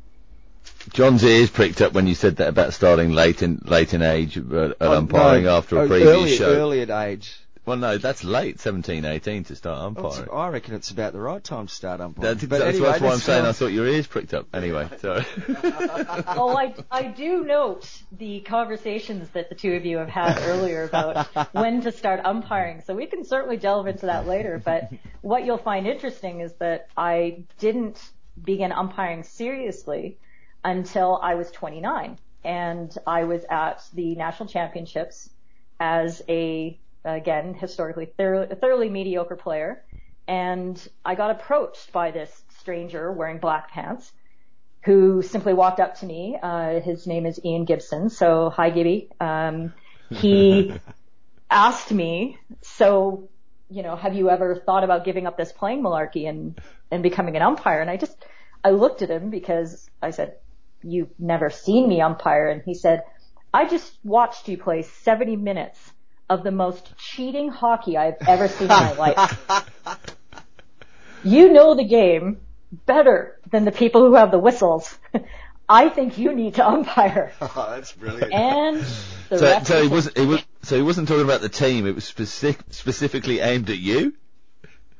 [0.92, 4.38] John's ears pricked up when you said that about starting late in late in age
[4.38, 6.54] at, at Oh, umpiring no, after a oh, previous early, show.
[6.54, 7.36] Early at age.
[7.64, 10.28] Well, no, that's late, 17, 18 to start Well, umpiring.
[10.32, 12.34] I reckon it's about the right time to start umpiring.
[12.34, 14.48] That's, But that's, anyway, that's why I'm saying I thought your ears pricked up.
[14.52, 15.24] Anyway, sorry.
[15.48, 20.82] oh, I, I do note the conversations that the two of you have had earlier
[20.82, 22.82] about when to start umpiring.
[22.84, 24.60] So we can certainly delve into that later.
[24.64, 28.02] But what you'll find interesting is that I didn't
[28.42, 30.18] begin umpiring seriously
[30.64, 32.18] until I was 29.
[32.44, 35.30] And I was at the national championships
[35.78, 39.84] as a, again, historically thor- thoroughly mediocre player.
[40.28, 44.12] And I got approached by this stranger wearing black pants
[44.84, 46.38] who simply walked up to me.
[46.40, 48.10] Uh, his name is Ian Gibson.
[48.10, 49.10] So hi, Gibby.
[49.20, 49.72] Um,
[50.10, 50.72] he
[51.50, 53.28] asked me, so,
[53.70, 56.60] you know, have you ever thought about giving up this playing malarkey and,
[56.90, 57.80] and becoming an umpire?
[57.80, 58.16] And I just,
[58.64, 60.36] I looked at him because I said,
[60.82, 62.48] you've never seen me umpire.
[62.48, 63.02] And he said,
[63.54, 65.78] I just watched you play 70 minutes
[66.32, 69.68] of the most cheating hockey I've ever seen in my life.
[71.24, 72.40] You know the game
[72.86, 74.98] better than the people who have the whistles.
[75.68, 77.32] I think you need to umpire.
[77.40, 78.32] Oh, that's brilliant.
[78.32, 78.76] And
[79.28, 81.86] the so, rest so he wasn't he was so he wasn't talking about the team.
[81.86, 84.14] It was specific, specifically aimed at you.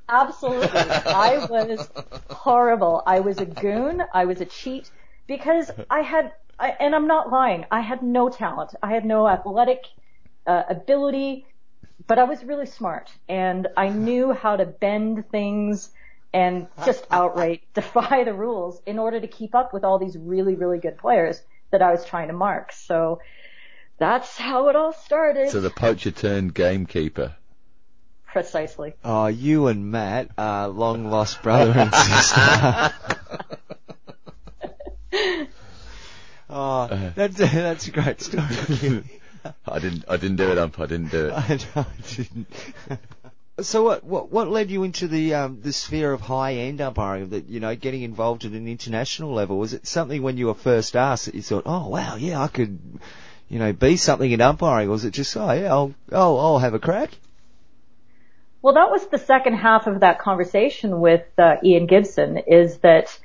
[0.08, 0.68] Absolutely.
[0.78, 1.90] I was
[2.30, 3.02] horrible.
[3.06, 4.02] I was a goon.
[4.12, 4.90] I was a cheat
[5.26, 8.74] because I had, I, and I'm not lying, I had no talent.
[8.82, 9.86] I had no athletic
[10.46, 11.46] uh, ability,
[12.06, 15.90] but I was really smart and I knew how to bend things
[16.34, 20.54] and just outright defy the rules in order to keep up with all these really,
[20.54, 22.72] really good players that I was trying to mark.
[22.72, 23.20] So
[23.98, 25.50] that's how it all started.
[25.50, 27.36] So the poacher turned gamekeeper.
[28.26, 28.94] Precisely.
[29.04, 32.94] Oh, you and Matt are long lost brother and sister.
[36.50, 39.04] oh, that's that's a great story.
[39.66, 40.04] I didn't.
[40.08, 40.58] I didn't do it.
[40.58, 40.78] Ump.
[40.80, 41.32] I didn't do it.
[41.76, 42.48] I, I didn't.
[43.60, 47.28] So what, what what led you into the um, the sphere of high end umpiring?
[47.30, 49.58] That you know, getting involved at an international level.
[49.58, 52.48] Was it something when you were first asked that you thought, oh wow, yeah, I
[52.48, 52.78] could,
[53.50, 54.88] you know, be something in umpiring?
[54.88, 57.10] Or was it just, oh yeah, I'll I'll, I'll have a crack?
[58.62, 62.38] Well, that was the second half of that conversation with uh, Ian Gibson.
[62.38, 63.18] Is that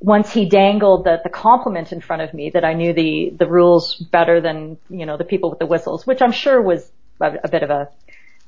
[0.00, 3.46] once he dangled the, the compliment in front of me that I knew the the
[3.46, 7.38] rules better than you know the people with the whistles, which I'm sure was a,
[7.44, 7.88] a bit of a,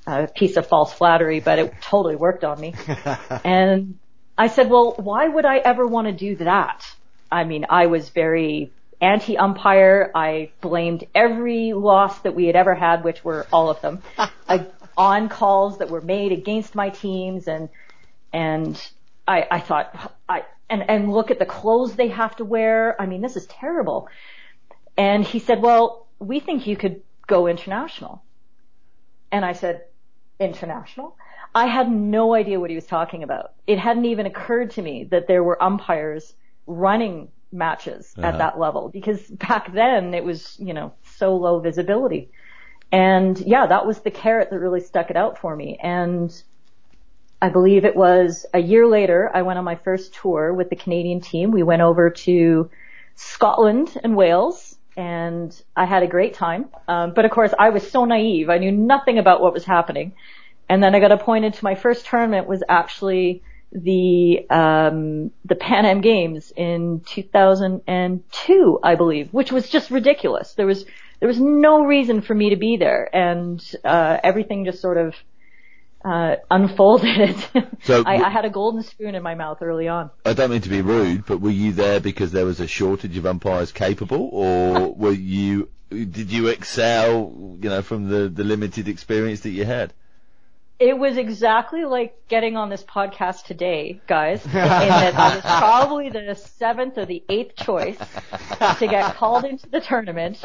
[0.07, 2.75] a piece of false flattery, but it totally worked on me.
[3.45, 3.99] and
[4.37, 6.87] I said, well, why would I ever want to do that?
[7.31, 10.11] I mean, I was very anti-umpire.
[10.15, 14.03] I blamed every loss that we had ever had, which were all of them,
[14.97, 17.69] on calls that were made against my teams, and
[18.33, 18.81] and
[19.29, 23.01] I, I thought I and, and look at the clothes they have to wear.
[23.01, 24.09] I mean, this is terrible.
[24.97, 28.23] And he said, well, we think you could go international.
[29.31, 29.85] And I said,
[30.39, 31.17] international?
[31.55, 33.53] I had no idea what he was talking about.
[33.67, 36.35] It hadn't even occurred to me that there were umpires
[36.67, 38.29] running matches uh-huh.
[38.29, 42.31] at that level because back then it was, you know, so low visibility.
[42.91, 45.79] And yeah, that was the carrot that really stuck it out for me.
[45.83, 46.31] And
[47.43, 50.77] I believe it was a year later, I went on my first tour with the
[50.77, 51.51] Canadian team.
[51.51, 52.71] We went over to
[53.17, 56.69] Scotland and Wales and I had a great time.
[56.87, 58.49] Um, but of course I was so naive.
[58.49, 60.13] I knew nothing about what was happening.
[60.69, 65.85] And then I got appointed to my first tournament was actually the um, the Pan
[65.85, 70.55] Am Games in 2002, I believe, which was just ridiculous.
[70.55, 70.85] There was
[71.19, 75.15] there was no reason for me to be there, and uh, everything just sort of
[76.05, 77.37] uh, unfolded.
[77.85, 80.11] So I, I had a golden spoon in my mouth early on.
[80.25, 83.17] I don't mean to be rude, but were you there because there was a shortage
[83.17, 85.69] of umpires capable, or were you?
[85.91, 87.57] Did you excel?
[87.61, 89.93] You know, from the the limited experience that you had.
[90.83, 96.11] It was exactly like getting on this podcast today, guys, in that I was probably
[96.11, 100.43] the seventh or the eighth choice to get called into the tournament.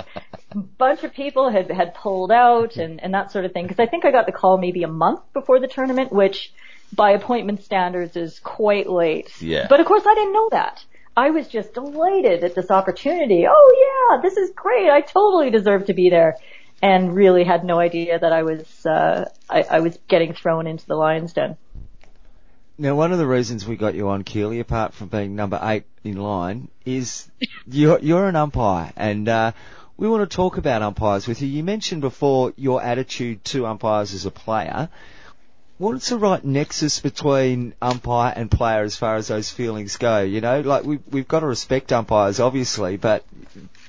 [0.51, 3.79] A bunch of people had, had pulled out and, and that sort of thing, because
[3.79, 6.53] I think I got the call maybe a month before the tournament, which
[6.93, 9.41] by appointment standards is quite late.
[9.41, 9.65] Yeah.
[9.67, 10.85] But of course I didn't know that.
[11.15, 13.47] I was just delighted at this opportunity.
[13.49, 14.87] Oh yeah, this is great.
[14.87, 16.37] I totally deserve to be there
[16.81, 20.85] and really had no idea that I was uh, I, I was getting thrown into
[20.85, 21.57] the lion's den.
[22.79, 25.85] Now, one of the reasons we got you on Keely, apart from being number eight
[26.03, 27.27] in line, is
[27.65, 29.51] you're, you're an umpire, and uh,
[29.97, 31.47] we want to talk about umpires with you.
[31.47, 34.89] You mentioned before your attitude to umpires as a player.
[35.79, 40.21] What's the right nexus between umpire and player as far as those feelings go?
[40.21, 43.23] You know, like we, we've got to respect umpires, obviously, but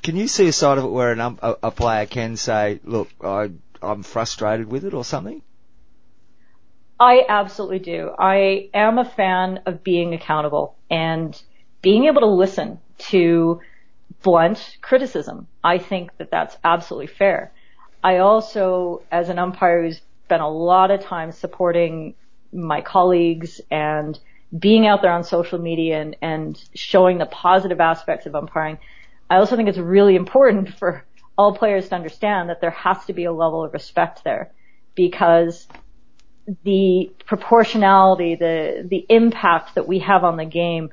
[0.02, 3.08] can you see a side of it where an a, a player can say, "Look,
[3.22, 3.50] I
[3.82, 5.42] I'm frustrated with it" or something?
[7.00, 8.10] I absolutely do.
[8.18, 11.40] I am a fan of being accountable and
[11.80, 12.80] being able to listen
[13.10, 13.60] to
[14.22, 15.46] blunt criticism.
[15.62, 17.52] I think that that's absolutely fair.
[18.02, 22.14] I also, as an umpire who's been a lot of time supporting
[22.52, 24.18] my colleagues and
[24.56, 28.78] being out there on social media and, and showing the positive aspects of umpiring,
[29.30, 31.04] I also think it's really important for
[31.36, 34.52] all players to understand that there has to be a level of respect there
[34.94, 35.68] because
[36.64, 40.90] the proportionality, the, the impact that we have on the game,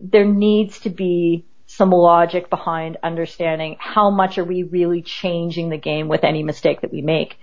[0.00, 5.78] there needs to be some logic behind understanding how much are we really changing the
[5.78, 7.38] game with any mistake that we make.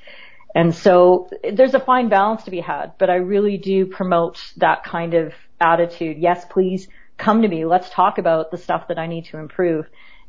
[0.54, 4.84] And so there's a fine balance to be had, but I really do promote that
[4.84, 6.18] kind of attitude.
[6.18, 7.66] Yes, please come to me.
[7.66, 9.86] Let's talk about the stuff that I need to improve.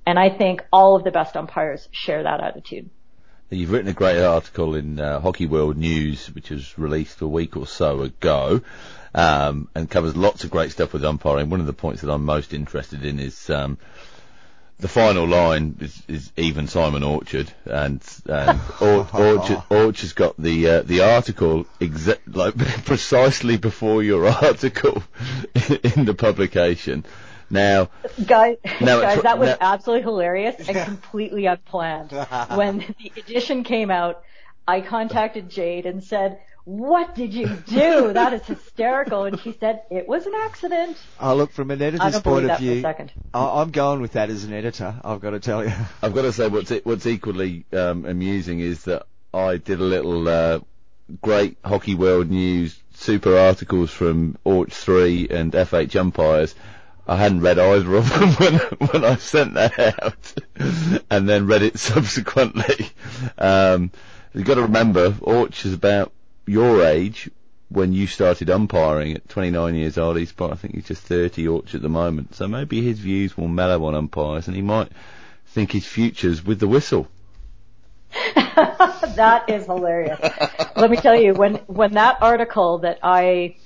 [0.06, 2.90] And I think all of the best umpires share that attitude.
[3.50, 7.56] You've written a great article in uh, Hockey World News, which was released a week
[7.56, 8.62] or so ago,
[9.14, 11.50] um, and covers lots of great stuff with umpiring.
[11.50, 13.76] One of the points that I'm most interested in is um,
[14.78, 20.82] the final line is, is even Simon Orchard, and, and Orchard, Orchard's got the uh,
[20.82, 25.02] the article exa- like precisely before your article
[25.94, 27.04] in the publication.
[27.52, 27.90] Now,
[28.26, 32.10] guys, Now, guys, tr- that was now- absolutely hilarious and completely unplanned.
[32.54, 34.22] when the edition came out,
[34.66, 38.12] I contacted Jade and said, "What did you do?
[38.14, 41.86] That is hysterical." And she said, "It was an accident." Oh, look, from an I
[41.86, 43.12] editor's don't point believe of that for a view, second.
[43.34, 44.94] I- I'm going with that as an editor.
[45.04, 45.72] I've got to tell you.
[46.02, 50.26] I've got to say what's what's equally um, amusing is that I did a little
[50.28, 50.60] uh,
[51.20, 56.54] great hockey world news super articles from Orch three and FH umpires.
[57.12, 58.54] I hadn't read either of them when,
[58.88, 60.34] when I sent that out,
[61.10, 62.88] and then read it subsequently.
[63.36, 63.90] Um,
[64.32, 66.10] you've got to remember, Orch is about
[66.46, 67.30] your age
[67.68, 70.16] when you started umpiring at 29 years old.
[70.16, 73.48] He's, I think he's just 30 Orch at the moment, so maybe his views will
[73.48, 74.90] mellow on umpires, and he might
[75.48, 77.08] think his future's with the whistle.
[78.34, 80.18] that is hilarious.
[80.76, 83.56] Let me tell you, when when that article that I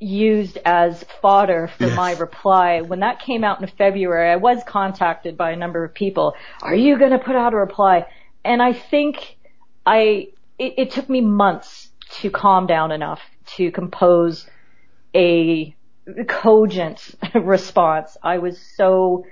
[0.00, 1.96] used as fodder for Yes.
[1.96, 5.94] my reply, when that came out in February, I was contacted by a number of
[5.94, 6.34] people.
[6.62, 8.06] Are you going to put out a reply?
[8.44, 9.36] And I think
[9.84, 10.28] I
[10.58, 11.88] it, it took me months
[12.20, 13.20] to calm down enough
[13.56, 14.46] to compose
[15.14, 15.74] a
[16.26, 18.16] cogent response.
[18.22, 19.24] I was so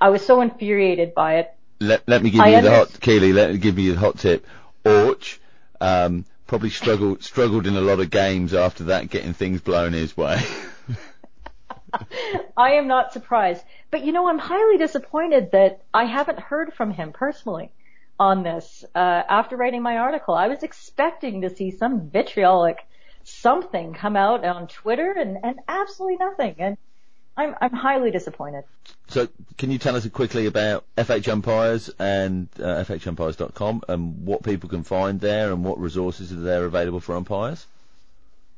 [0.00, 1.54] I was so infuriated by it.
[1.80, 4.18] Let, let me give I you the hot, Keely, let me give you the hot
[4.18, 4.46] tip.
[4.84, 5.38] Orch,
[5.80, 10.16] um, probably struggled, struggled in a lot of games after that, getting things blown his
[10.16, 10.40] way.
[12.56, 13.64] I am not surprised.
[13.90, 17.70] But you know, I'm highly disappointed that I haven't heard from him personally
[18.18, 18.84] on this.
[18.94, 22.78] Uh, after writing my article, I was expecting to see some vitriolic
[23.24, 26.54] something come out on Twitter and, and absolutely nothing.
[26.58, 26.78] And
[27.36, 28.64] I'm, I'm highly disappointed.
[29.08, 29.28] so,
[29.58, 34.84] can you tell us quickly about FH Umpires and uh, FHUmpires.com and what people can
[34.84, 37.66] find there and what resources are there available for umpires?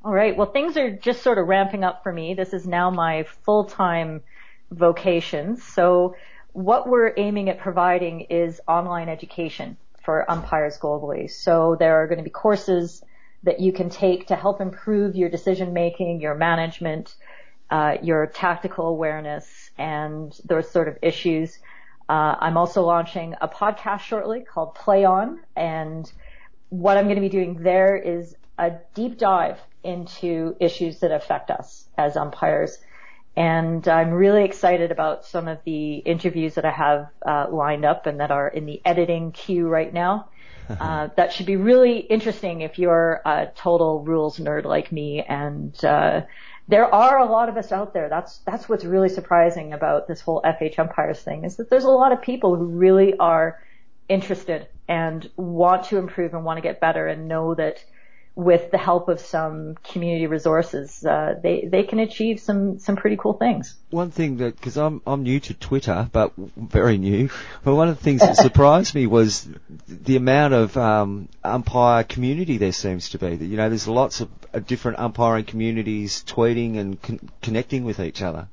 [0.05, 0.37] All right.
[0.37, 2.35] Well, things are just sort of ramping up for me.
[2.35, 4.23] This is now my full-time
[4.71, 5.57] vocation.
[5.57, 6.15] So
[6.53, 11.31] what we're aiming at providing is online education for umpires globally.
[11.31, 13.03] So there are going to be courses
[13.43, 17.15] that you can take to help improve your decision making, your management,
[17.71, 21.59] uh, your tactical awareness, and those sort of issues.
[22.09, 26.11] Uh, I'm also launching a podcast shortly called Play On, and
[26.71, 31.51] what I'm going to be doing there is a deep dive into issues that affect
[31.51, 32.79] us as umpires.
[33.37, 38.07] And I'm really excited about some of the interviews that I have uh, lined up
[38.07, 40.29] and that are in the editing queue right now.
[40.69, 45.23] Uh, that should be really interesting if you're a total rules nerd like me.
[45.27, 46.21] And uh,
[46.69, 48.09] there are a lot of us out there.
[48.09, 51.91] That's that's what's really surprising about this whole FH umpires thing is that there's a
[51.91, 53.61] lot of people who really are
[54.09, 57.83] interested and want to improve and want to get better and know that
[58.39, 63.17] with the help of some community resources, uh, they they can achieve some some pretty
[63.17, 63.75] cool things.
[63.91, 67.31] One thing that, because I'm I'm new to Twitter, but very new.
[67.65, 69.49] But one of the things that surprised me was
[69.89, 73.35] the amount of um, umpire community there seems to be.
[73.35, 77.99] That you know, there's lots of uh, different umpiring communities tweeting and con- connecting with
[77.99, 78.47] each other.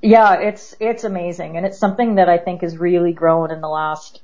[0.00, 3.68] Yeah, it's it's amazing, and it's something that I think has really grown in the
[3.68, 4.22] last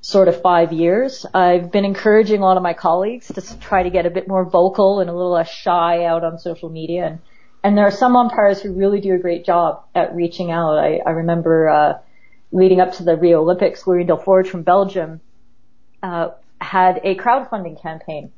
[0.00, 1.26] sort of five years.
[1.34, 4.44] I've been encouraging a lot of my colleagues to try to get a bit more
[4.44, 7.18] vocal and a little less shy out on social media, and
[7.64, 10.78] and there are some umpires who really do a great job at reaching out.
[10.78, 11.98] I, I remember uh,
[12.52, 15.20] leading up to the Rio Olympics, Laurine Delforge from Belgium
[16.02, 16.28] uh,
[16.60, 18.32] had a crowdfunding campaign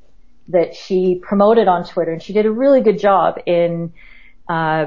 [0.48, 3.92] that she promoted on Twitter, and she did a really good job in
[4.48, 4.86] uh,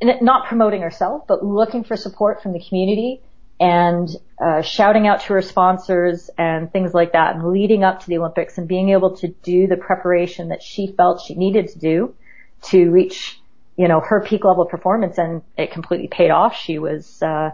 [0.00, 3.20] in not promoting herself, but looking for support from the community
[3.60, 4.08] and
[4.42, 8.18] uh, shouting out to her sponsors and things like that, and leading up to the
[8.18, 12.14] Olympics and being able to do the preparation that she felt she needed to do
[12.62, 13.40] to reach,
[13.76, 16.56] you know, her peak level performance, and it completely paid off.
[16.56, 17.22] She was.
[17.22, 17.50] Uh,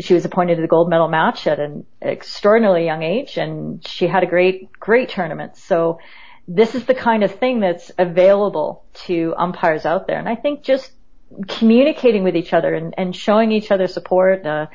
[0.00, 4.06] she was appointed to the gold medal match at an extraordinarily young age and she
[4.08, 5.56] had a great, great tournament.
[5.56, 6.00] So
[6.48, 10.18] this is the kind of thing that's available to umpires out there.
[10.18, 10.90] And I think just
[11.48, 14.66] communicating with each other and, and showing each other support, uh,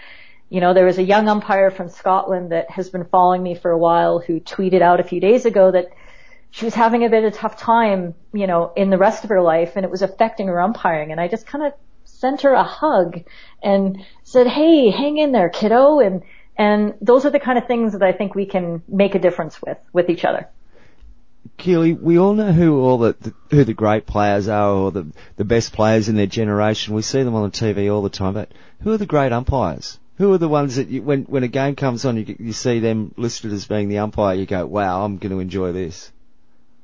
[0.49, 3.69] you know, there was a young umpire from Scotland that has been following me for
[3.69, 5.89] a while who tweeted out a few days ago that
[6.51, 9.29] she was having a bit of a tough time, you know, in the rest of
[9.29, 11.11] her life and it was affecting her umpiring.
[11.11, 11.73] And I just kind of
[12.05, 13.19] sent her a hug
[13.61, 15.99] and said, Hey, hang in there, kiddo.
[15.99, 16.23] And,
[16.57, 19.61] and those are the kind of things that I think we can make a difference
[19.61, 20.49] with, with each other.
[21.57, 25.07] Keely, we all know who all the, the who the great players are, or the
[25.35, 26.93] the best players in their generation.
[26.93, 28.33] We see them on the TV all the time.
[28.33, 29.99] But who are the great umpires?
[30.19, 32.79] Who are the ones that you, when when a game comes on, you you see
[32.79, 36.11] them listed as being the umpire, you go, wow, I'm going to enjoy this.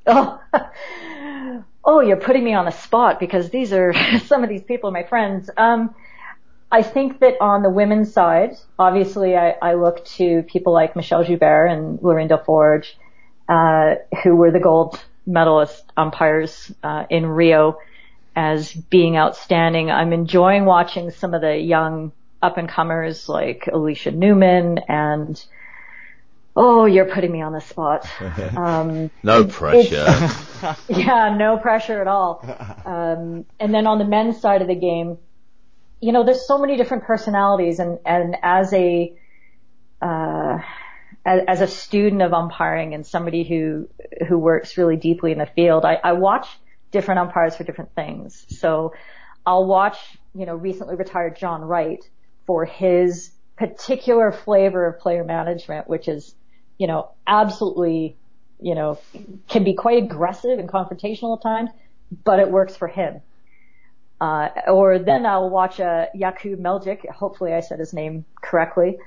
[0.08, 0.40] Oh,
[1.84, 3.94] oh, you're putting me on the spot because these are
[4.26, 5.50] some of these people are my friends.
[5.58, 5.94] Um,
[6.72, 11.26] I think that on the women's side, obviously, I, I look to people like Michelle
[11.26, 12.88] Joubert and Laurine Delforge,
[13.50, 17.80] uh, who were the gold medalist umpires uh, in Rio
[18.34, 19.92] as being outstanding.
[19.92, 25.44] I'm enjoying watching some of the young up and comers like Alicia Newman and
[26.56, 28.08] oh, you're putting me on the spot.
[28.56, 30.06] Um, no pressure.
[30.90, 32.44] yeah, no pressure at all.
[32.86, 35.18] Um, and then on the men's side of the game,
[36.00, 39.18] you know, there's so many different personalities and, and as a,
[40.02, 40.60] uh,
[41.26, 43.90] as, as a student of umpiring and somebody who,
[44.28, 46.48] who works really deeply in the field, I, I watch
[46.92, 48.46] different umpires for different things.
[48.50, 48.94] So
[49.46, 49.98] I'll watch,
[50.36, 52.08] you know, recently retired John Wright
[52.46, 56.36] for his particular flavor of player management, which is,
[56.78, 58.18] you know, absolutely,
[58.60, 59.00] you know,
[59.48, 61.70] can be quite aggressive and confrontational at times,
[62.24, 63.22] but it works for him.
[64.20, 67.10] Uh, or then I'll watch a Jakub Mejzlik.
[67.10, 68.98] Hopefully I said his name correctly.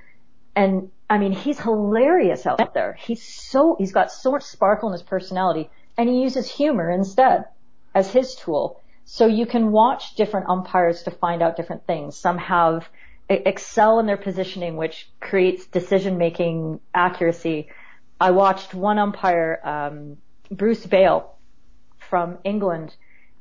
[0.54, 2.94] And I mean, he's hilarious out there.
[2.98, 7.46] He's so, he's got so much sparkle in his personality and he uses humor instead
[7.94, 8.80] as his tool.
[9.04, 12.16] So you can watch different umpires to find out different things.
[12.16, 12.88] Some have
[13.28, 17.68] excel in their positioning, which creates decision making accuracy.
[18.20, 20.16] I watched one umpire, um,
[20.50, 21.34] Bruce Bayle
[21.98, 22.94] from England,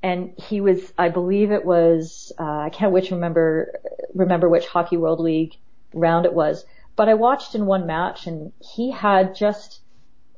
[0.04, 3.80] and he was, I believe it was, uh, I can't which remember
[4.14, 5.56] remember which Hockey World League
[5.94, 6.66] round it was,
[6.96, 9.82] but I watched in one match, and he had just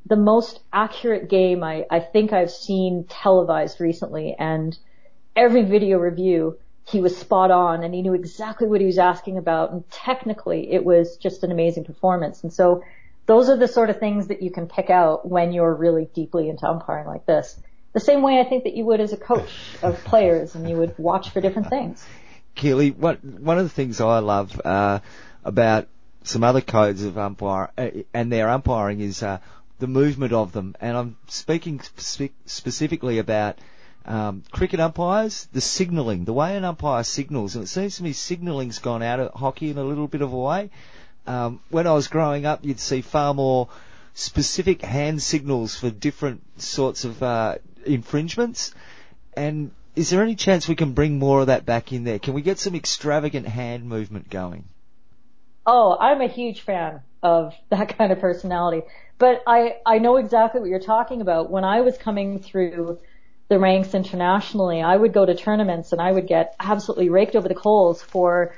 [0.06, 4.78] the most accurate game I, I think I've seen televised recently, and
[5.36, 6.58] every video review
[6.90, 10.72] he was spot on and he knew exactly what he was asking about and technically
[10.72, 12.44] it was just an amazing performance.
[12.44, 12.84] And so
[13.26, 16.50] those are the sort of things that you can pick out when you're really deeply
[16.50, 17.58] into umpiring like this.
[17.94, 19.52] The same way I think that you would as a coach
[19.84, 22.04] of players and you would watch for different things.
[22.56, 25.00] Keely, what, one of the things I love, uh,
[25.44, 25.88] about
[26.24, 29.38] some other codes of umpire, uh, and their umpiring is, uh,
[29.80, 30.76] the movement of them.
[30.82, 33.60] And I'm speaking spe- specifically about,
[34.06, 38.14] um, cricket umpires, the signalling, the way an umpire signals, and it seems to me
[38.14, 40.70] signalling's gone out of hockey in a little bit of a way.
[41.28, 43.70] Um, when I was growing up, you'd see far more
[44.14, 48.74] specific hand signals for different sorts of uh, infringements.
[49.34, 52.20] And is there any chance we can bring more of that back in there?
[52.20, 54.66] Can we get some extravagant hand movement going?
[55.66, 58.88] Oh, I'm a huge fan of that kind of personality.
[59.18, 61.52] But I, I know exactly what you're talking about.
[61.52, 63.00] When I was coming through
[63.50, 67.48] the ranks internationally, I would go to tournaments and I would get absolutely raked over
[67.48, 68.56] the coals for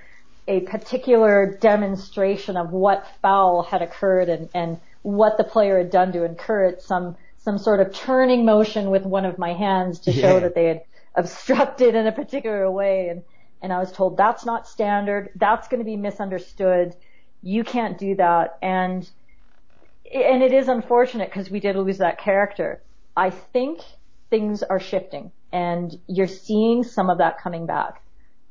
[0.48, 6.12] a particular demonstration of what foul had occurred and, and what the player had done
[6.12, 10.12] to incur it, some, some sort of turning motion with one of my hands to
[10.12, 10.82] show that they had
[11.16, 13.08] obstructed in a particular way.
[13.08, 13.24] And,
[13.62, 15.30] and I was told that's not standard.
[15.36, 16.96] That's going to be misunderstood.
[17.42, 18.58] You can't do that.
[18.62, 19.10] And,
[20.14, 22.82] and it is unfortunate because we did lose that character.
[23.16, 23.80] I think
[24.32, 28.02] things are shifting and you're seeing some of that coming back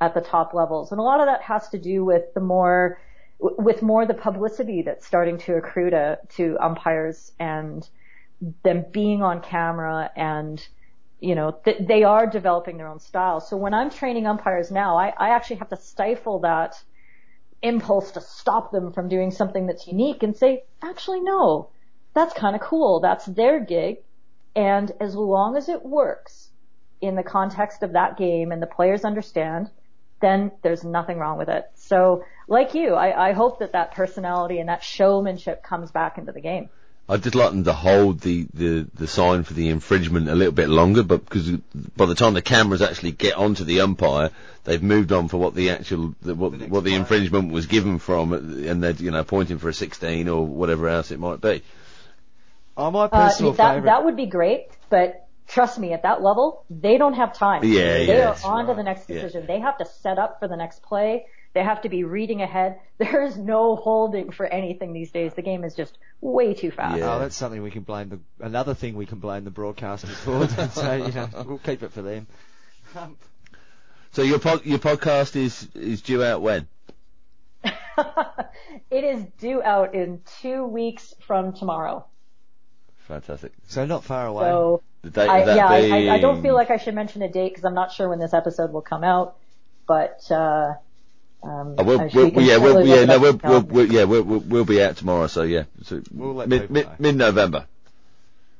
[0.01, 0.93] at the top levels.
[0.93, 3.01] And a lot of that has to do with the more,
[3.41, 7.89] with more the publicity that's starting to accrue to, to umpires and
[8.62, 10.64] them being on camera and,
[11.18, 13.41] you know, th- they are developing their own style.
[13.41, 16.81] So when I'm training umpires now, I, I actually have to stifle that
[17.62, 21.70] impulse to stop them from doing something that's unique and say, actually no,
[22.14, 23.01] that's kind of cool.
[23.01, 23.99] That's their gig.
[24.55, 26.48] And as long as it works
[27.01, 29.70] in the context of that game and the players understand,
[30.20, 31.70] then there's nothing wrong with it.
[31.74, 36.32] So, like you, I, I hope that that personality and that showmanship comes back into
[36.32, 36.68] the game.
[37.09, 40.53] I'd just like them to hold the, the, the sign for the infringement a little
[40.53, 41.51] bit longer, but because
[41.96, 44.30] by the time the cameras actually get onto the umpire,
[44.62, 47.98] they've moved on for what the actual the, what the what the infringement was given
[47.98, 51.64] from, and they're you know pointing for a 16 or whatever else it might be.
[52.76, 53.88] My personal uh, that, favorite.
[53.90, 57.64] That would be great, but trust me, at that level, they don't have time.
[57.64, 59.16] Yeah, they yeah, are on to the next Yeah.
[59.16, 59.46] decision.
[59.46, 61.26] They have to set up for the next play.
[61.52, 62.78] They have to be reading ahead.
[62.98, 65.32] There is no holding for anything these days.
[65.34, 66.98] The game is just way too fast.
[66.98, 67.14] Yeah.
[67.14, 70.46] Oh, that's something we can blame the another thing we can blame the broadcasters for.
[70.80, 72.26] so you know, we'll keep it for them.
[72.94, 73.16] Um,
[74.12, 76.68] So your pod, your podcast is is due out when?
[78.90, 82.04] it is due out in two weeks from tomorrow.
[83.11, 83.52] Fantastic.
[83.68, 84.44] so not far away.
[84.44, 87.22] So The date I, yeah, I, being I, I don't feel like I should mention
[87.22, 89.36] a date because I'm not sure when this episode will come out.
[89.86, 90.74] But uh,
[91.42, 94.64] Um, Oh, we'll, we'll, yeah, we'll, yeah, no, we'll, we'll, we'll, yeah, we'll, we'll, we'll
[94.64, 95.26] be out tomorrow.
[95.26, 97.66] So yeah, so We'll mid, mid, mid-November.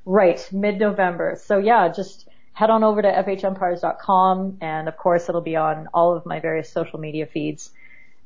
[0.05, 1.39] Right, mid-November.
[1.45, 6.17] So yeah, just head on over to fhumpires.com and of course it'll be on all
[6.17, 7.71] of my various social media feeds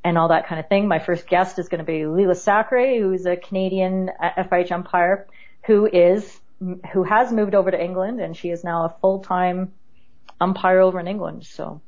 [0.03, 0.89] and all that kind of thing.
[0.89, 5.27] My first guest is going to be Lelia Sacre, who's a Canadian uh, FIH umpire
[5.67, 6.41] who is,
[6.93, 9.73] who has moved over to England and she is now a full-time
[10.41, 11.45] umpire over in England.
[11.47, 11.81] So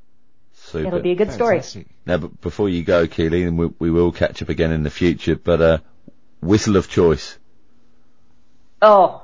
[0.55, 0.89] Super.
[0.89, 1.57] it'll be a good story.
[1.57, 1.87] Fantastic.
[2.07, 4.91] Now, but before you go, Keely, and we, we will catch up again in the
[4.91, 5.37] future.
[5.37, 5.79] But uh,
[6.41, 7.39] whistle of choice.
[8.81, 9.23] Oh,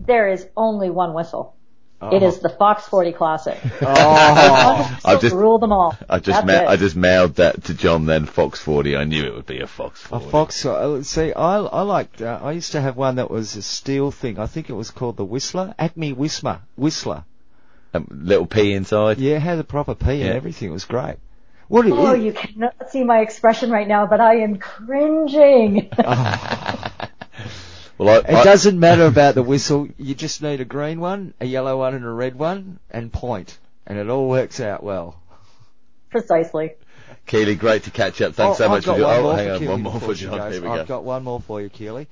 [0.00, 1.53] there is only one whistle.
[2.12, 3.58] It is the Fox 40 Classic.
[3.82, 5.96] Oh, I've just- rule them all.
[6.08, 8.06] I just ma- I just mailed that to John.
[8.06, 8.96] Then Fox 40.
[8.96, 10.24] I knew it would be a Fox 40.
[10.24, 10.64] a fox.
[10.66, 12.20] Uh, see, I I liked.
[12.22, 14.38] Uh, I used to have one that was a steel thing.
[14.38, 16.60] I think it was called the Whistler, Acme Whistler.
[16.76, 17.24] Whistler.
[17.92, 19.18] Um, little P inside.
[19.18, 20.26] Yeah, it had the proper P Yeah.
[20.26, 20.70] and everything.
[20.70, 21.16] It was great.
[21.68, 21.86] What?
[21.86, 25.88] Oh, it, you cannot see my expression right now, but I am cringing.
[27.98, 29.88] Well, I, It I, doesn't matter about the whistle.
[29.98, 33.58] You just need a green one, a yellow one, and a red one, and point,
[33.86, 35.20] and it all works out well.
[36.10, 36.72] Precisely.
[37.26, 38.34] Keely, great to catch up.
[38.34, 39.08] Thanks Oh, so I've much got for your.
[39.08, 40.38] one Oh, more hang for on, Keely one more for she John.
[40.38, 40.52] goes.
[40.54, 40.96] Here we I've go.
[40.96, 42.08] got one more for you, Keely.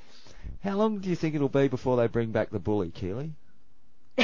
[0.64, 3.32] How long do you think it'll be before they bring back the bully, Keely?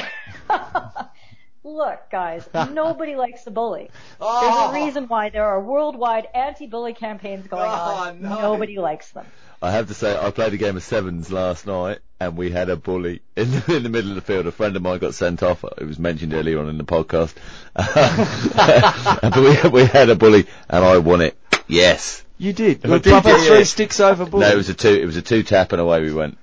[1.64, 3.90] Look, guys, nobody likes the bully.
[4.20, 4.40] Oh.
[4.40, 4.84] There's a oh.
[4.86, 8.22] reason why there are worldwide anti-bully campaigns going Oh, on.
[8.22, 8.40] no.
[8.40, 9.26] Nobody likes them.
[9.60, 12.70] I have to say, I played a game of sevens last night, and we had
[12.70, 14.46] a bully in the, in the middle of the field.
[14.46, 15.64] A friend of mine got sent off.
[15.64, 17.34] It was mentioned earlier on in the podcast.
[17.74, 21.36] but we, we had a bully, and I won it.
[21.66, 22.22] Yes.
[22.38, 22.86] You did.
[22.86, 24.46] I The did, three sticks over bully.
[24.46, 24.94] No, it was a two.
[24.94, 26.38] It was a two tap, and away we went.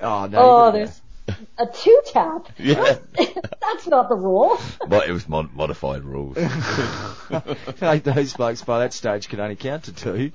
[0.00, 0.38] Oh no.
[0.38, 1.00] Oh, there's
[1.58, 2.48] a two tap.
[2.58, 2.98] Yeah.
[3.16, 4.58] That's not the rule.
[4.88, 6.36] but it was mod- modified rules.
[7.80, 10.32] Hey, those blokes by that stage can only count to two.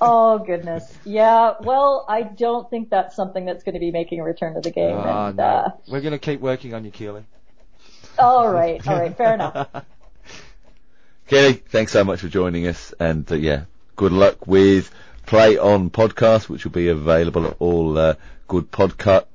[0.00, 0.96] Oh goodness.
[1.04, 1.54] Yeah.
[1.60, 4.70] Well, I don't think that's something that's going to be making a return to the
[4.70, 4.96] game.
[4.96, 5.42] Oh, and, no.
[5.42, 7.24] uh, We're going to keep working on you, Keely.
[8.18, 8.86] all right.
[8.86, 9.16] All right.
[9.16, 9.68] Fair enough.
[11.26, 13.64] Kelly, thanks so much for joining us, and uh, yeah,
[13.96, 14.90] good luck with
[15.26, 18.14] Play On podcast, which will be available at all uh,
[18.48, 19.26] good podcast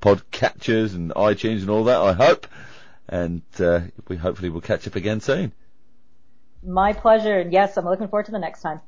[0.00, 2.00] podcatchers and iTunes and all that.
[2.00, 2.46] I hope,
[3.08, 5.52] and uh, we hopefully will catch up again soon.
[6.62, 7.38] My pleasure.
[7.38, 8.80] And yes, I'm looking forward to the next time.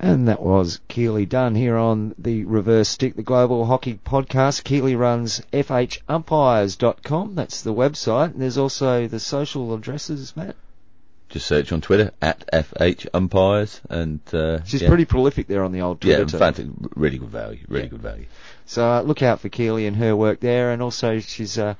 [0.00, 4.64] And that was Keely Dunn here on the Reverse Stick, the Global Hockey Podcast.
[4.64, 7.34] Keely runs fhumpires.com.
[7.34, 8.32] That's the website.
[8.32, 10.56] And there's also the social addresses, Matt.
[11.30, 14.88] Just search on Twitter at FH Umpires, and uh, She's yeah.
[14.88, 16.22] pretty prolific there on the old Yeah, Twitter.
[16.22, 16.38] in too.
[16.38, 16.60] fact,
[16.96, 17.58] really good value.
[17.68, 17.88] Really Yeah.
[17.90, 18.26] good value.
[18.64, 21.74] So uh, look out for Keely and her work there, and also she's, uh,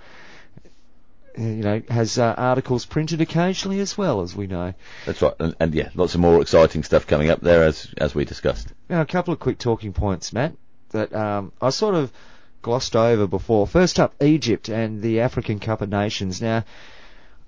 [1.37, 4.75] you know, has uh, articles printed occasionally as well, as we know.
[5.07, 8.15] That's right, and, and yeah, lots of more exciting stuff coming up there as as
[8.15, 8.73] we discussed.
[8.89, 10.55] Now, a couple of quick talking points, Matt,
[10.91, 12.13] that um, I sort of
[12.61, 13.67] glossed over before.
[13.67, 16.43] First up, Egypt and the African Cup of Nations.
[16.43, 16.65] Now,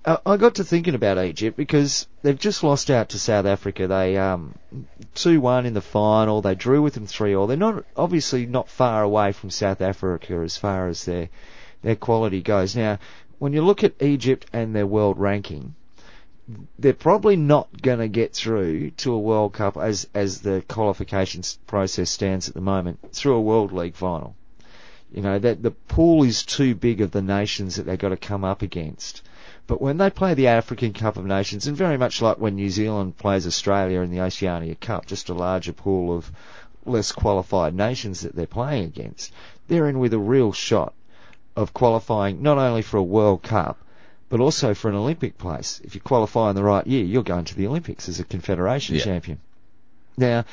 [0.03, 3.85] I got to thinking about Egypt because they've just lost out to South Africa.
[3.87, 4.55] They um,
[5.13, 6.41] two one in the final.
[6.41, 7.45] They drew with them three all.
[7.45, 11.29] They're not obviously not far away from South Africa as far as their
[11.83, 12.75] their quality goes.
[12.75, 12.97] Now,
[13.37, 15.75] when you look at Egypt and their world ranking,
[16.79, 21.59] they're probably not going to get through to a World Cup as as the qualifications
[21.67, 24.35] process stands at the moment through a World League final.
[25.13, 28.17] You know that the pool is too big of the nations that they've got to
[28.17, 29.21] come up against.
[29.67, 32.69] But when they play the African Cup of Nations, and very much like when New
[32.69, 36.31] Zealand plays Australia in the Oceania Cup, just a larger pool of
[36.85, 39.31] less qualified nations that they're playing against,
[39.67, 40.93] they're in with a real shot
[41.55, 43.77] of qualifying not only for a World Cup,
[44.29, 45.81] but also for an Olympic place.
[45.83, 48.95] If you qualify in the right year, you're going to the Olympics as a Confederation
[48.95, 49.03] Yeah.
[49.03, 49.39] champion.
[50.17, 50.45] Now,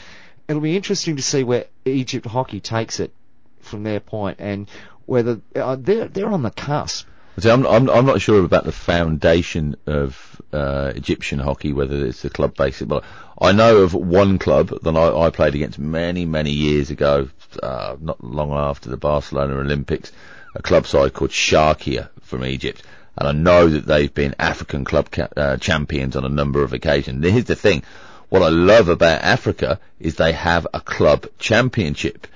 [0.49, 3.13] it'll be interesting to see where Egypt hockey takes it
[3.61, 4.69] from their point and
[5.07, 7.07] whether uh, they're they're on the cusp.
[7.41, 12.23] See, I'm, I'm, I'm not sure about the foundation of uh, Egyptian hockey, whether it's
[12.23, 13.05] the club basic, but
[13.41, 17.29] I know of one club that I, I played against many, many years ago,
[17.63, 20.11] uh, not long after the Barcelona Olympics,
[20.55, 22.83] a club side called Sharkia from Egypt.
[23.17, 26.73] And I know that they've been African club ca- uh, champions on a number of
[26.73, 27.25] occasions.
[27.25, 27.83] Here's the thing.
[28.31, 32.27] What I love about Africa is they have a club championship.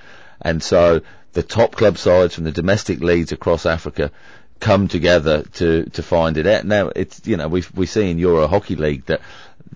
[0.41, 1.01] And so
[1.33, 4.11] the top club sides from the domestic leagues across Africa
[4.63, 6.65] come together to, to find it out.
[6.65, 9.19] Now it's, you know, we we see in Euro Hockey League that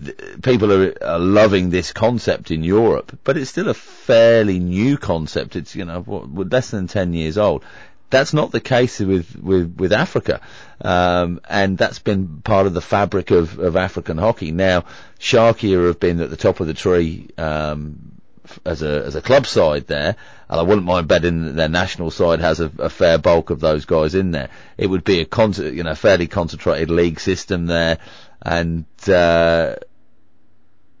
[0.02, 4.96] th- people are, are loving this concept in Europe, but it's still a fairly new
[4.96, 5.56] concept.
[5.56, 7.64] It's, you know, what, less than 10 years old.
[8.10, 10.40] That's not the case with with with Africa,
[10.80, 14.50] um, and that's been part of the fabric of of African hockey.
[14.50, 14.86] Now,
[15.20, 17.28] Sharkia have been at the top of the tree.
[17.36, 18.17] Um,
[18.64, 20.16] as a as a club side there,
[20.48, 23.60] and I wouldn't mind betting that their national side has a, a fair bulk of
[23.60, 24.50] those guys in there.
[24.76, 27.98] It would be a con- you know fairly concentrated league system there,
[28.42, 29.76] and uh,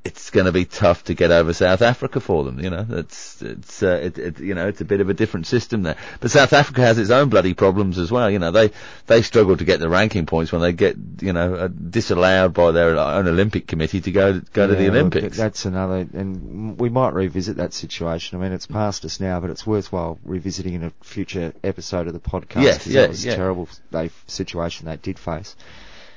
[0.08, 2.58] it's going to be tough to get over South Africa for them.
[2.60, 5.46] You know, it's it's uh, it, it, you know it's a bit of a different
[5.46, 5.96] system there.
[6.20, 8.30] But South Africa has its own bloody problems as well.
[8.30, 8.70] You know, they
[9.06, 12.72] they struggle to get the ranking points when they get you know uh, disallowed by
[12.72, 15.36] their own Olympic committee to go go to the Yeah, look, Olympics.
[15.36, 18.38] that's another, and we might revisit that situation.
[18.38, 22.12] I mean, it's past us now, but it's worthwhile revisiting in a future episode of
[22.14, 22.62] the podcast.
[22.62, 23.32] Yes, 'cause yeah, that was yeah.
[23.32, 25.54] a terrible they, situation they did face.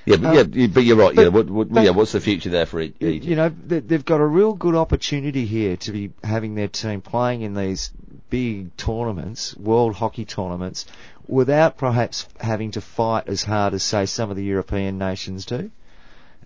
[0.06, 1.16] Yeah, but, um, yeah, but you're right.
[1.16, 3.02] but- yeah, what, what, but- yeah, what's the future there for Egypt?
[3.02, 7.02] You know, they- they've got a real good opportunity here to be having their team
[7.02, 7.92] playing in these
[8.30, 10.86] big tournaments, world hockey tournaments,
[11.28, 15.70] without perhaps having to fight as hard as, say, some of the European nations do.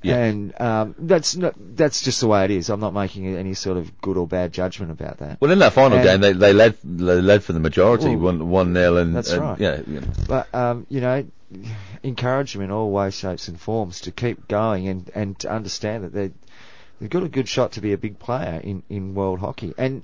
[0.03, 0.17] Yeah.
[0.17, 2.69] And um, that's not, that's just the way it is.
[2.69, 5.41] I'm not making any sort of good or bad judgment about that.
[5.41, 8.37] Well, in that final And- game, they they led they led for the majority, Well,
[8.37, 9.59] one one nil, and that's and, right.
[9.59, 10.07] Yeah, you know.
[10.27, 11.25] But um, you know,
[12.03, 16.03] encourage them in all ways, shapes, and forms to keep going and and to understand
[16.03, 16.31] that they
[16.99, 19.73] they've got a good shot to be a big player in in world hockey.
[19.77, 20.03] And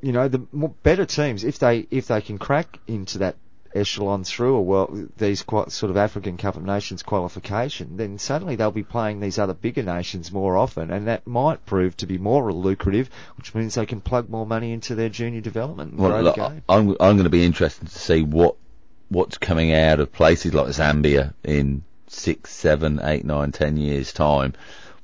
[0.00, 3.36] you know, the more, better teams if they if they can crack into that
[3.72, 8.56] echelon through a world these quite sort of African Cup of Nations qualification, then suddenly
[8.56, 12.18] they'll be playing these other bigger nations more often, and that might prove to be
[12.18, 16.38] more lucrative, which means they can plug more money into their junior development Well, look.
[16.38, 18.56] I'm I'm going to be interested to see what
[19.10, 24.54] what's coming out of places like Zambia in six, seven, eight, nine, ten years time.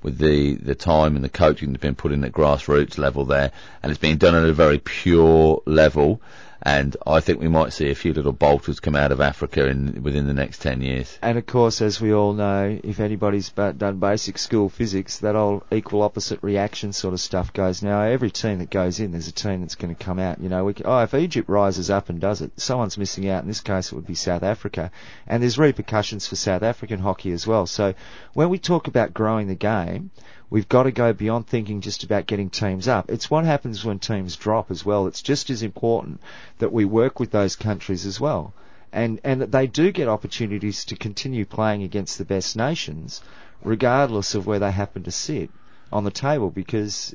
[0.03, 3.51] With the, the time and the coaching that's been put in at grassroots level there,
[3.83, 6.21] and it's being done at a very pure level,
[6.67, 10.03] and I think we might see a few little bolters come out of Africa in
[10.03, 11.17] within the next ten years.
[11.23, 15.62] And of course, as we all know, if anybody's done basic school physics, that old
[15.71, 17.85] equal opposite reaction sort of stuff goes.
[17.85, 20.41] Now, every team that goes in, there's a team that's going to come out.
[20.41, 23.43] You know, we, oh, if Egypt rises up and does it, someone's missing out.
[23.43, 24.91] In this case, it would be South Africa.
[25.25, 27.67] And there's repercussions for South African hockey as well.
[27.67, 27.95] So
[28.35, 30.11] when we talk about growing the game,
[30.51, 33.11] we've got to go beyond thinking just about getting teams up.
[33.11, 35.07] It's what happens when teams drop as well.
[35.07, 36.20] It's just as important
[36.59, 38.53] that we work with those countries as well.
[38.92, 43.20] And, and that they do get opportunities to continue playing against the best nations,
[43.62, 45.51] regardless of where they happen to sit
[45.92, 47.14] on the table because,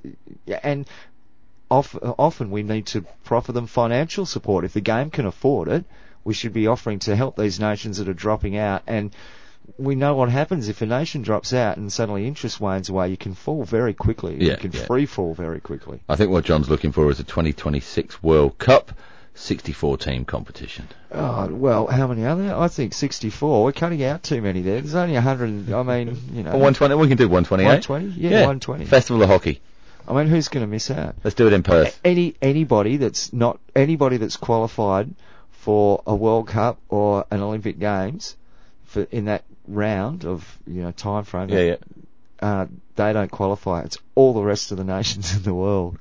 [0.63, 0.87] and
[1.69, 4.65] often we need to proffer them financial support.
[4.65, 5.85] If the game can afford it,
[6.23, 9.15] we should be offering to help these nations that are dropping out and
[9.77, 13.09] we know what happens if a nation drops out and suddenly interest wanes away.
[13.09, 14.37] You can fall very quickly.
[14.39, 14.85] Yeah, you can yeah.
[14.85, 15.99] free fall very quickly.
[16.07, 18.91] I think what John's looking for is a 2026 World Cup,
[19.35, 20.87] 64 team competition.
[21.11, 22.55] Oh, well, how many are there?
[22.55, 23.63] I think 64.
[23.63, 24.81] We're cutting out too many there.
[24.81, 25.71] There's only 100.
[25.71, 26.51] I mean, you know.
[26.51, 27.89] 120, we can do 128.
[27.89, 28.05] 120?
[28.19, 28.85] Yeah, 120.
[28.85, 29.61] Festival of Hockey.
[30.07, 31.15] I mean, who's going to miss out?
[31.23, 31.99] Let's do it in Perth.
[32.03, 35.13] Any anybody that's not anybody that's qualified
[35.51, 38.35] for a World Cup or an Olympic Games
[38.85, 39.43] for in that
[39.73, 41.49] round of you know time frame.
[41.49, 41.75] Yeah, yeah.
[42.41, 43.81] Uh, they don't qualify.
[43.81, 45.97] It's all the rest of the nations in the world.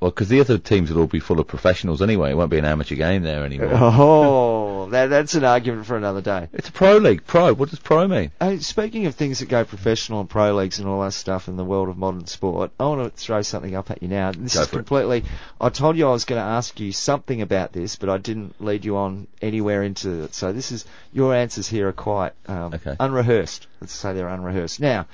[0.00, 2.30] Well, because the other teams will all be full of professionals anyway.
[2.30, 3.70] It won't be an amateur game there anymore.
[4.00, 6.48] Oh, that, that's an argument for another day.
[6.52, 7.26] It's a pro league.
[7.26, 7.52] Pro.
[7.52, 8.30] What does pro mean?
[8.40, 11.56] Hey, speaking of things that go professional and pro leagues and all that stuff in
[11.56, 14.30] the world of modern sport, I want to throw something up at you now.
[14.32, 14.78] This Go is for it.
[14.78, 15.24] completely.
[15.60, 18.54] I told you I was going to ask you something about this, but I didn't
[18.64, 20.34] lead you on anywhere into it.
[20.34, 22.94] So this is your answers here are quite um, Okay.
[23.00, 23.66] unrehearsed.
[23.80, 24.80] Let's say they're unrehearsed.
[24.80, 25.06] Now,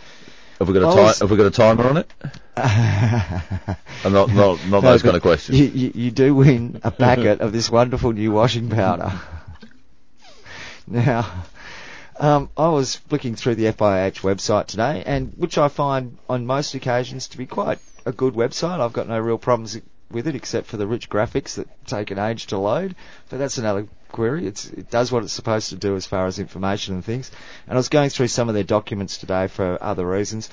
[0.65, 1.05] Have we got a time?
[1.05, 2.11] was- Have we got a timer on it?
[2.57, 5.59] I'm not not not No, those kind of questions.
[5.59, 9.13] You, you, you do win a packet of this wonderful new washing powder.
[10.87, 11.31] now,
[12.19, 16.75] um, I was flicking through the FIH website today, and which I find on most
[16.75, 18.81] occasions to be quite a good website.
[18.81, 19.79] I've got no real problems
[20.11, 22.97] with it except for the rich graphics that take an age to load.
[23.29, 24.47] But that's another query.
[24.47, 27.31] It's, it does what it's supposed to do as far as information and things.
[27.67, 30.49] And I was going through some of their documents today for other reasons,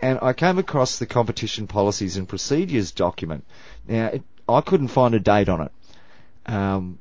[0.00, 3.44] and I came across the competition policies and procedures document.
[3.86, 5.72] Now, it, I couldn't find a date on it.
[6.46, 6.98] Um,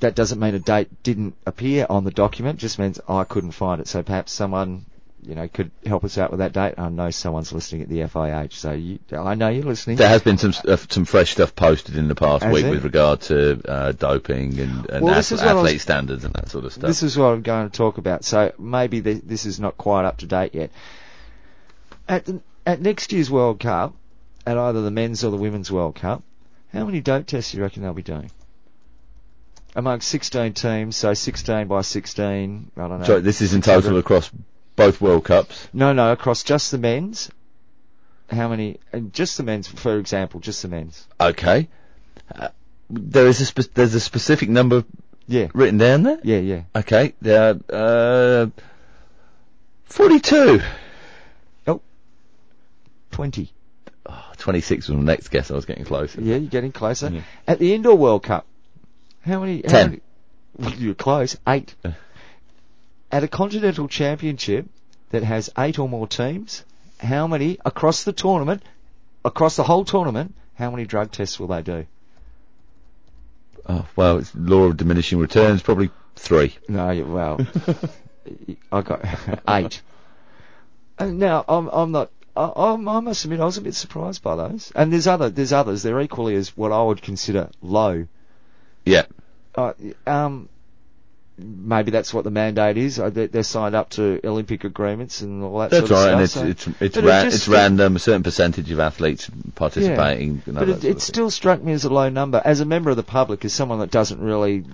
[0.00, 3.80] that doesn't mean a date didn't appear on the document, just means I couldn't find
[3.80, 3.86] it.
[3.86, 4.84] So perhaps someone,
[5.22, 6.74] you know, could help us out with that date.
[6.78, 9.96] I know someone's listening at the FIH, so you, I know you're listening.
[9.96, 12.70] There has been some uh, some fresh stuff posted in the past Has week it?
[12.70, 16.48] with regard to uh, doping and, and Well, ath- I was- athlete standards and that
[16.50, 16.86] sort of stuff.
[16.88, 18.24] This is what I'm going to talk about.
[18.24, 20.70] So maybe th- this is not quite up to date yet.
[22.08, 23.94] At the, at next year's World Cup,
[24.44, 26.22] at either the men's or the women's World Cup,
[26.72, 28.30] how many dope tests do you reckon they'll be doing?
[29.74, 32.70] among 16 teams, so 16 by 16.
[32.76, 33.04] I don't know.
[33.06, 34.30] So this is in total across
[34.86, 35.68] both World Cups.
[35.72, 37.30] No, no, across just the men's.
[38.30, 38.78] How many?
[38.92, 41.06] And just the men's, for example, just the men's.
[41.20, 41.68] Okay.
[42.34, 42.48] Uh,
[42.90, 44.84] there is a spe- there's a specific number
[45.28, 46.18] Yeah, written down there.
[46.24, 46.62] yeah, yeah.
[46.74, 47.14] Okay.
[47.20, 48.46] There are, uh,
[49.84, 50.60] 42.
[53.10, 53.52] 20.
[54.06, 55.50] Oh, 26 was my next guess.
[55.50, 56.20] I was getting closer.
[56.22, 57.10] Yeah, you're getting closer.
[57.10, 57.20] Yeah.
[57.46, 58.46] At the indoor World Cup,
[59.20, 59.60] how many?
[59.62, 59.86] how Ten.
[59.90, 60.00] many-
[60.56, 61.36] well, you're close.
[61.46, 61.74] Eight.
[63.12, 64.66] At a continental championship
[65.10, 66.64] that has eight or more teams,
[66.98, 68.62] how many across the tournament,
[69.22, 71.86] across the whole tournament, how many drug tests will they do?
[73.68, 75.62] Oh, well, it's law of diminishing returns.
[75.62, 76.56] Probably three.
[76.68, 77.46] No, well,
[78.72, 79.04] I got
[79.48, 79.82] eight.
[80.98, 82.10] And now I'm I'm not.
[82.34, 84.72] I, I must admit I was a bit surprised by those.
[84.74, 85.82] And there's other there's others.
[85.82, 88.06] They're equally as what I would consider low.
[88.84, 89.04] Yeah.
[89.54, 89.74] Uh,
[90.06, 90.48] um,
[91.42, 92.98] maybe that's what the mandate is.
[92.98, 96.20] Uh, they- They're signed up to Olympic agreements and all that That's sort right, of
[96.20, 96.44] and stuff.
[96.46, 97.96] it's so- it's it's, But it ra- just- it's random.
[97.96, 100.42] A certain percentage of athletes participating.
[100.46, 102.40] and all but it, it still struck me as a low number.
[102.44, 104.64] As a member of the public, as someone that doesn't really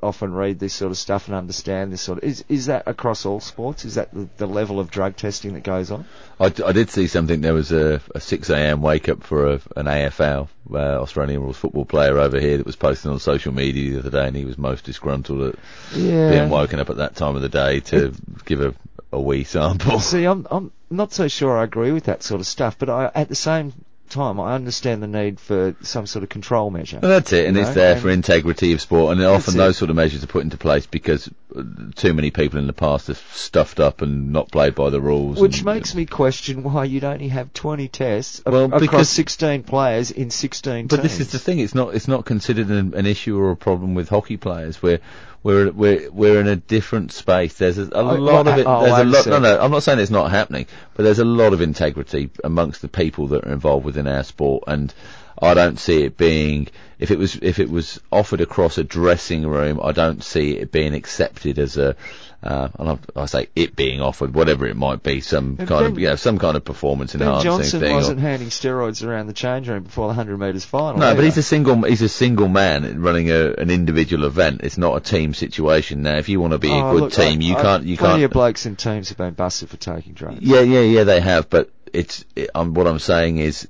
[0.00, 3.26] often read this sort of stuff and understand this sort of, is is that across
[3.26, 3.84] all sports?
[3.84, 6.04] Is that the, the level of drug testing that goes on?
[6.38, 7.40] I, d- I did see something.
[7.40, 8.80] There was a, a 6 a.m.
[8.80, 12.76] wake up for a, an AFL uh, Australian rules football player over here that was
[12.76, 15.54] posting on social media the other day, and he was most disgruntled at
[15.96, 16.17] Yeah.
[16.30, 18.12] Being woken up at that time of the day to
[18.44, 18.74] give a,
[19.12, 20.00] a wee sample.
[20.00, 23.10] See, I'm I'm not so sure I agree with that sort of stuff, but I,
[23.14, 23.72] at the same
[24.10, 26.98] time, I understand the need for some sort of control measure.
[27.02, 29.52] Well, that's it, and You it's know, there and- for integrity of sport, and often
[29.52, 29.58] it.
[29.58, 31.62] those sort of measures are put into place because uh,
[31.94, 35.38] too many people in the past have stuffed up and not played by the rules.
[35.38, 39.64] Which and- makes me question why you'd only have 20 tests Well, across because- 16
[39.64, 41.02] players in 16 But teams.
[41.02, 43.94] this is the thing; it's not it's not considered an, an issue or a problem
[43.94, 44.82] with hockey players.
[44.82, 45.00] We're
[45.42, 47.54] we're we're we're in a different space.
[47.54, 48.66] There's a, a Oh, lot well, of it.
[48.66, 49.26] oh, there's I a lot.
[49.26, 52.82] No, no, I'm not saying it's not happening, but there's a lot of integrity amongst
[52.82, 54.92] the people that are involved within our sport, and
[55.40, 56.68] I don't see it being
[56.98, 59.80] if it was if it was offered across a dressing room.
[59.82, 61.94] I don't see it being accepted as a.
[62.40, 65.98] Uh, and I, I say it being offered, whatever it might be, some kind of
[65.98, 67.90] you know some kind of performance enhancing Johnson thing.
[67.92, 71.00] or- wasn't handing steroids around the change room before the 100 metres final.
[71.00, 71.82] no, but he's a single.
[71.82, 74.60] He's a single man running a, an individual event.
[74.62, 76.02] It's not a team situation.
[76.02, 77.84] Now, if you want to be a Oh, good look, team, I- you I- can't.
[77.84, 78.24] You plenty can't.
[78.26, 80.38] of blokes in teams have been busted for taking drugs.
[80.40, 81.02] yeah, yeah, yeah.
[81.02, 82.24] They have, but it's.
[82.36, 83.66] It, um, what I'm saying is,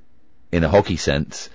[0.51, 1.49] in a hockey sense,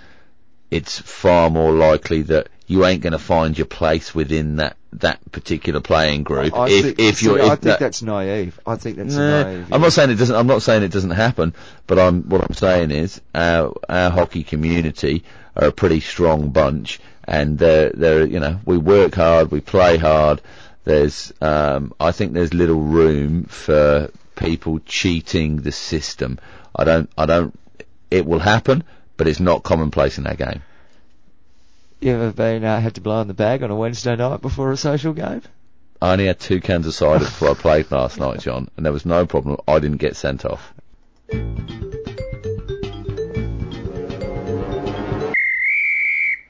[0.69, 5.21] it's far more likely that you ain't going to find your place within that that
[5.33, 6.57] particular playing group.
[6.57, 8.59] I if think, if see, you're, I if think that- that's naive.
[8.67, 9.73] I think that's Nah, naive.
[9.73, 10.37] I'm not saying it doesn't.
[10.37, 11.55] I'm not saying it doesn't happen,
[11.87, 15.25] but I'm what I'm saying is our our hockey community
[15.57, 19.97] are a pretty strong bunch, and they're they're you know we work hard, we play
[19.99, 20.41] hard.
[20.85, 26.39] There's um, I think there's little room for people cheating the system.
[26.75, 27.59] I don't I don't.
[28.11, 28.85] It will happen,
[29.17, 30.63] but it's not commonplace in our game.
[32.05, 34.71] You ever been uh, had to blow in the bag on a Wednesday night before
[34.71, 35.41] a social game?
[36.03, 38.93] I only had two cans of cider before I played last night, John, and there
[38.93, 39.57] was no problem.
[39.67, 40.75] I didn't get sent off.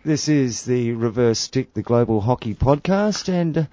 [0.04, 3.66] This is the Reverse Stick, the Global Hockey Podcast, and uh,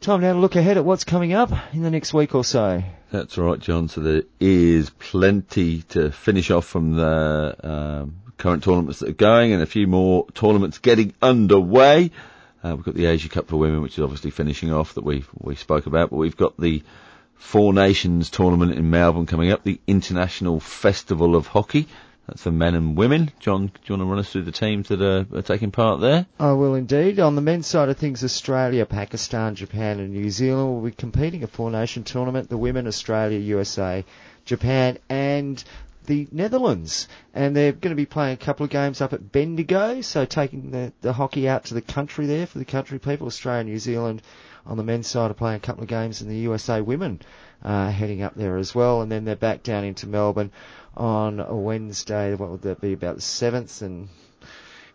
[0.00, 2.82] time now to look ahead at what's coming up in the next week or so.
[3.12, 3.86] That's right, John.
[3.86, 9.52] So there is plenty to finish off from the um, current tournaments that are going,
[9.52, 12.10] and a few more tournaments getting underway.
[12.62, 15.24] Uh, we've got the Asia Cup for women, which is obviously finishing off that we
[15.38, 16.82] we spoke about, but we've got the
[17.36, 21.88] Four Nations tournament in Melbourne coming up, the International Festival of Hockey.
[22.26, 23.32] That's for men and women.
[23.40, 26.00] John, do you want to run us through the teams that are, are taking part
[26.00, 26.26] there?
[26.38, 27.18] I will indeed.
[27.18, 31.42] On the men's side of things, Australia, Pakistan, Japan, and New Zealand will be competing
[31.42, 32.48] a four-nation tournament.
[32.48, 34.04] The women, Australia, USA,
[34.44, 35.62] Japan, and
[36.06, 37.08] the Netherlands.
[37.34, 40.70] And they're going to be playing a couple of games up at Bendigo, so taking
[40.70, 43.26] the, the hockey out to the country there for the country people.
[43.26, 44.22] Australia and New Zealand
[44.66, 47.20] on the men's side are playing a couple of games, and the USA women
[47.64, 49.02] uh, heading up there as well.
[49.02, 50.52] And then they're back down into Melbourne
[50.96, 52.34] on a Wednesday.
[52.34, 52.92] What would that be?
[52.92, 54.08] About the seventh, and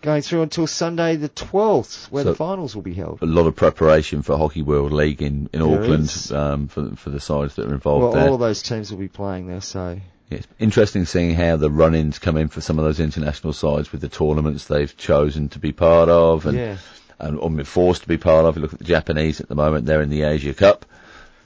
[0.01, 3.19] going through until Sunday the twelfth, where So- the finals will be held.
[3.21, 7.09] A lot of preparation for Hockey World League in, in There Auckland um, for, for
[7.09, 8.27] the sides that are involved Well, there.
[8.27, 9.99] all of those teams will be playing there, so
[10.29, 14.01] it's interesting seeing how the run-ins come in for some of those international sides with
[14.01, 16.77] the tournaments they've chosen to be part of and, yeah.
[17.19, 18.55] and or been forced to be part of.
[18.55, 20.85] You look at the Japanese at the moment; they're in the Asia Cup.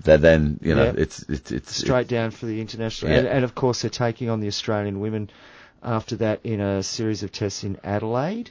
[0.03, 0.93] They're then, you know, Yeah.
[0.97, 3.11] it's it's it's straight down for the international.
[3.11, 3.19] Yeah.
[3.19, 5.29] And, and of course, they're taking on the Australian women
[5.83, 8.49] after that in a series of tests in Adelaide.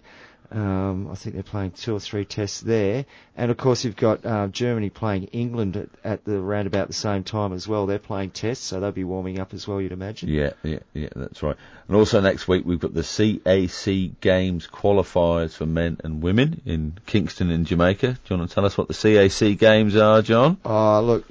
[0.53, 4.26] Um, I think they're playing two or three tests there, and of course you've got
[4.26, 7.86] uh, Germany playing England at, at the round about the same time as well.
[7.86, 9.80] They're playing tests, so they'll be warming up as well.
[9.80, 10.28] You'd imagine.
[10.28, 11.57] Yeah, yeah, yeah, that's right.
[11.86, 16.98] And also next week we've got the CAC Games qualifiers for men and women in
[17.07, 18.09] Kingston in Jamaica.
[18.09, 20.59] Do you want to tell us what the CAC Games are, John?
[20.64, 21.26] Oh, look,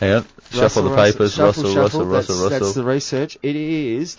[0.00, 1.34] Hang on, shuffle the papers.
[1.34, 2.06] Shuffle, Russell, shuffle.
[2.06, 3.38] Russell, that's, Russell, That's the research.
[3.42, 4.16] It is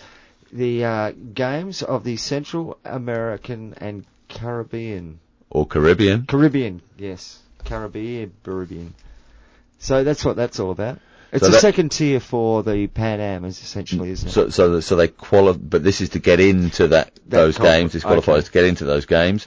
[0.52, 4.04] the uh, games of the Central American and
[4.38, 5.20] Caribbean.
[5.50, 6.26] Or Caribbean.
[6.26, 7.38] Caribbean, yes.
[7.64, 8.94] Caribbean, Caribbean.
[9.78, 10.98] So that's what that's all about.
[11.30, 14.32] It's So a that- second tier for the Pan Am, essentially, isn't it?
[14.32, 17.92] So, so, so they qualify, but this is to get into that, those conference, games.
[17.92, 18.46] This qualifies okay.
[18.46, 19.46] to get into those games,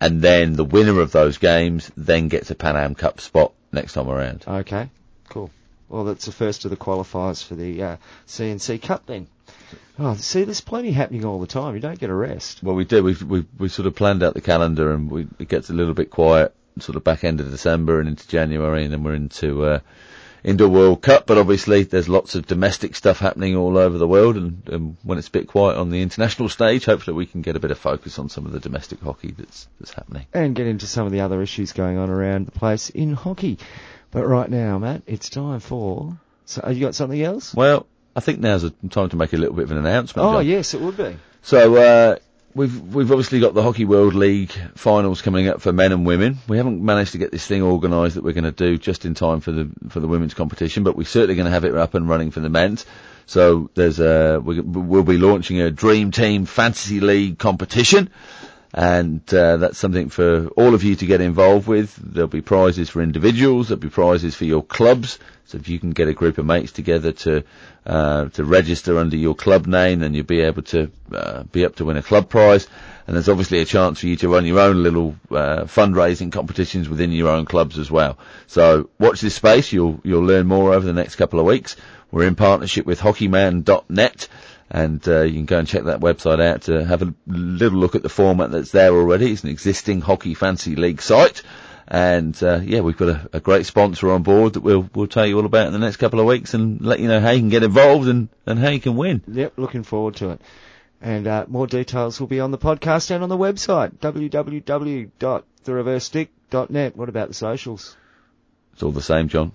[0.00, 3.92] and then the winner of those games then gets a Pan Am Cup spot next
[3.92, 4.44] time around.
[4.46, 4.88] Okay.
[5.90, 7.96] Well, that's the first of the qualifiers for the uh,
[8.28, 9.26] CNC Cup then.
[9.98, 11.74] Oh, see, there's plenty happening all the time.
[11.74, 12.62] You don't get a rest.
[12.62, 13.02] Well, we do.
[13.02, 15.92] We've we we sort of planned out the calendar, and we, it gets a little
[15.92, 19.64] bit quiet, sort of back end of December and into January, and then we're into
[19.64, 19.80] uh,
[20.44, 21.26] into World Cup.
[21.26, 25.18] But obviously, there's lots of domestic stuff happening all over the world, and, and when
[25.18, 27.78] it's a bit quiet on the international stage, hopefully we can get a bit of
[27.78, 30.24] focus on some of the domestic hockey that's that's happening.
[30.32, 33.58] and get into some of the other issues going on around the place in hockey.
[34.10, 36.18] But right now, Matt, it's time for.
[36.46, 37.54] So, have you got something else?
[37.54, 40.26] Well, I think now's the time to make a little bit of an announcement.
[40.26, 40.46] Oh, John.
[40.46, 41.16] yes, it would be.
[41.42, 42.16] So uh,
[42.54, 46.38] we've we've obviously got the Hockey World League finals coming up for men and women.
[46.48, 49.14] We haven't managed to get this thing organised that we're going to do just in
[49.14, 51.94] time for the for the women's competition, but we're certainly going to have it up
[51.94, 52.84] and running for the men's.
[53.26, 58.10] So there's a we, we'll be launching a Dream Team Fantasy League competition.
[58.72, 61.96] And uh, that's something for all of you to get involved with.
[61.96, 63.68] There'll be prizes for individuals.
[63.68, 65.18] There'll be prizes for your clubs.
[65.46, 67.42] So if you can get a group of mates together to
[67.84, 71.74] uh, to register under your club name, then you'll be able to uh, be up
[71.76, 72.68] to win a club prize.
[73.08, 76.88] And there's obviously a chance for you to run your own little uh, fundraising competitions
[76.88, 78.18] within your own clubs as well.
[78.46, 79.72] So watch this space.
[79.72, 81.74] You'll you'll learn more over the next couple of weeks.
[82.12, 84.28] We're in partnership with Hockeyman.net
[84.70, 87.96] and uh, you can go and check that website out to have a little look
[87.96, 89.32] at the format that's there already.
[89.32, 91.42] It's an existing hockey fancy league site,
[91.88, 95.26] and uh, yeah, we've got a, a great sponsor on board that we'll we'll tell
[95.26, 97.40] you all about in the next couple of weeks and let you know how you
[97.40, 99.22] can get involved and, and how you can win.
[99.26, 100.40] Yep, looking forward to it.
[101.02, 106.96] And uh, more details will be on the podcast and on the website, www.thereversestick.net.
[106.96, 107.96] What about the socials?
[108.74, 109.52] It's all the same, John.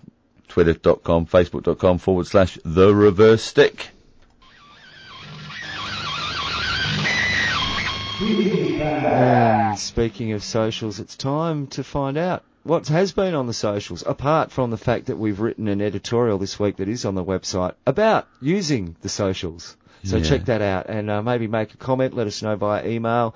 [0.48, 3.90] Twitter.com, Facebook.com forward slash the reverse stick.
[8.26, 14.04] And speaking of socials, it's time to find out what has been on the socials,
[14.06, 17.24] apart from the fact that we've written an editorial this week that is on the
[17.24, 19.78] website about using the socials.
[20.04, 20.24] So Yeah.
[20.24, 22.16] check that out and uh, maybe make a comment.
[22.16, 23.36] Let us know via email,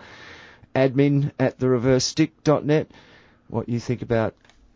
[0.75, 2.89] admin at thereversestick.net,
[3.47, 4.33] what you think about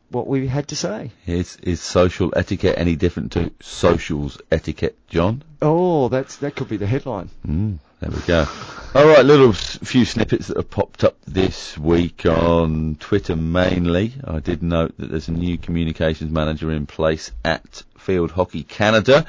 [0.09, 1.11] what we had to say.
[1.26, 5.43] Is, is social etiquette any different to socials etiquette, John?
[5.61, 7.30] Oh, that's that could be the headline.
[7.47, 8.45] Mm, there we go.
[8.95, 14.14] All right, little few snippets that have popped up this week on Twitter mainly.
[14.24, 19.26] I did note that there's a new communications manager in place at Field Hockey Canada.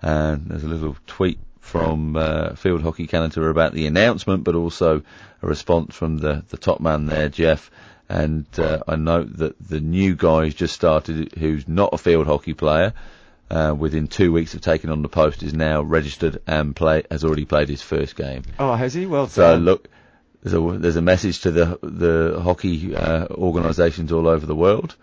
[0.00, 5.02] And there's a little tweet from uh, Field Hockey Canada about the announcement, but also
[5.42, 7.70] a response from the, the top man there, Jeff.
[8.08, 12.26] And uh, I note that the new guy who's just started, who's not a field
[12.26, 12.94] hockey player,
[13.50, 17.24] uh, within two weeks of taking on the post, is now registered and play has
[17.24, 18.42] already played his first game.
[18.58, 19.06] Oh, has he?
[19.06, 19.64] Well So done.
[19.64, 19.88] look,
[20.42, 24.96] there's a there's a message to the the hockey uh, organisations all over the world.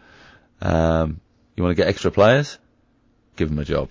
[0.62, 1.20] Um,
[1.56, 2.58] you want to get extra players?
[3.36, 3.89] Give them a job.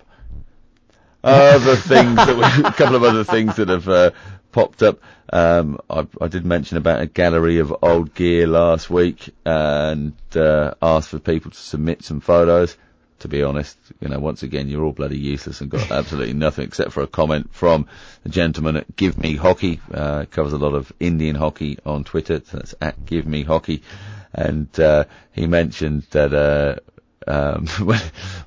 [1.25, 4.11] Other things that we, a couple of other things that have uh,
[4.51, 4.99] popped up.
[5.33, 10.75] Um, I, I did mention about a gallery of old gear last week and uh,
[10.83, 12.77] asked for people to submit some photos.
[13.23, 16.65] To be honest, you know, once again, you're all bloody useless and got absolutely nothing
[16.65, 17.87] except for a comment from
[18.25, 19.81] a gentleman at Give Me Hockey.
[19.95, 22.43] Uh, covers a lot of Indian hockey on Twitter.
[22.45, 23.85] So that's at Give Me Hockey,
[24.33, 28.01] and uh, he mentioned that uh, um, when,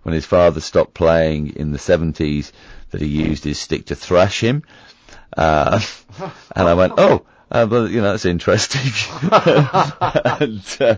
[0.03, 2.51] when his father stopped playing in the 70s,
[2.91, 4.63] that he used his stick to thrash him.
[5.37, 5.79] Uh,
[6.55, 7.25] and I went, oh,
[7.55, 8.91] uh, well, you know, that's interesting.
[9.31, 10.95] and uh,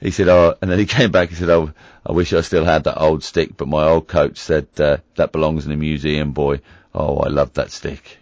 [0.00, 1.72] he said, oh, and then he came back and said, oh,
[2.04, 5.32] I wish I still had that old stick, but my old coach said uh, that
[5.32, 6.60] belongs in a museum, boy.
[6.94, 8.18] Oh, I love that stick.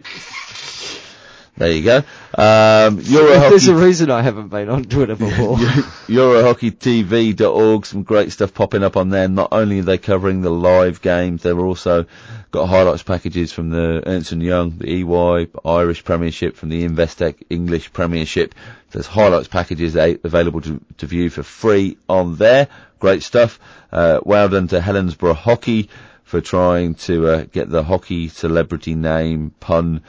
[1.55, 1.97] There you go.
[2.35, 5.57] Um, you're hockey There's a reason I haven't been on Twitter before.
[6.07, 9.27] EuroHockeyTV.org, some great stuff popping up on there.
[9.27, 12.05] Not only are they covering the live games, they're also
[12.49, 17.93] got highlights packages from the Ernst Young, the EY Irish Premiership, from the Investec English
[17.93, 18.55] Premiership.
[18.89, 22.67] There's highlights packages available to, to view for free on there.
[22.97, 23.59] Great stuff.
[23.91, 25.89] Uh, well done to Helensburgh Hockey
[26.23, 30.01] for trying to uh, get the hockey celebrity name pun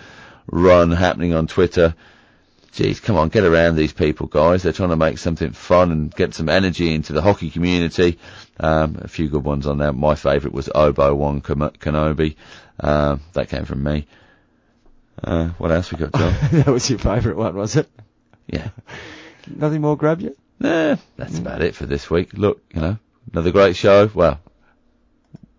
[0.46, 1.94] run happening on Twitter.
[2.72, 4.62] Geez, come on, get around these people, guys.
[4.64, 8.18] They're trying to make something fun and get some energy into the hockey community.
[8.58, 9.92] Um, a few good ones on there.
[9.92, 12.34] My favourite was Obo One Kenobi.
[12.80, 14.08] Uh, that came from me.
[15.22, 16.34] Uh, what else we got, John?
[16.52, 17.88] that was your favourite one, was it?
[18.48, 18.70] Yeah.
[19.46, 20.36] Nothing more grab you?
[20.58, 22.32] Nah, that's about it for this week.
[22.32, 22.98] Look, you know,
[23.32, 24.10] another great show.
[24.12, 24.40] Well,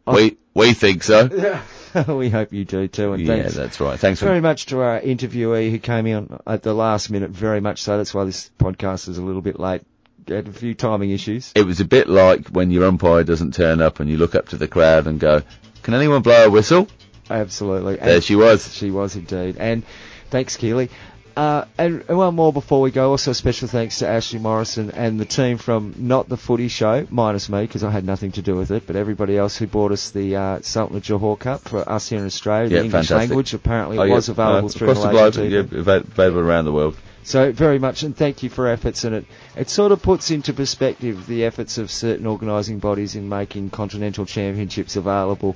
[0.05, 1.27] we we think so.
[2.07, 3.13] we hope you do too.
[3.13, 3.99] And yeah, that's right.
[3.99, 7.31] Thanks very much to our interviewee who came in at the last minute.
[7.31, 7.97] Very much so.
[7.97, 9.81] That's why this podcast is a little bit late.
[10.27, 11.51] Had a few timing issues.
[11.55, 14.49] It was a bit like when your umpire doesn't turn up and you look up
[14.49, 15.43] to the crowd and go,
[15.83, 16.87] "Can anyone blow a whistle?"
[17.29, 17.95] Absolutely.
[17.97, 18.73] There And she was.
[18.73, 19.57] She was indeed.
[19.57, 19.83] And
[20.29, 20.89] thanks, Keely.
[21.35, 23.11] Uh, and and one more before we go.
[23.11, 27.49] Also, special thanks to Ashley Morrison and the team from Not the Footy Show, minus
[27.49, 30.11] me because I had nothing to do with it, but everybody else who bought us
[30.11, 33.29] the uh, Sultan of Johor Cup for us here in Australia, Yeah, the English fantastic.
[33.29, 33.53] language.
[33.53, 34.13] Apparently, Oh, yeah.
[34.15, 35.51] was available Uh, through across the globe, TV.
[35.51, 35.59] yeah,
[35.97, 36.95] available around the world.
[37.23, 39.25] So very much, and thank you for efforts, and it
[39.57, 44.25] it sort of puts into perspective the efforts of certain organising bodies in making continental
[44.25, 45.55] championships available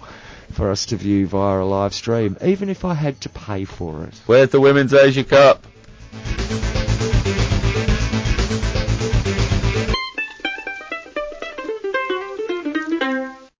[0.52, 4.04] for us to view via a live stream, even if I had to pay for
[4.04, 4.20] it.
[4.26, 5.66] Where's the Women's Asia Cup?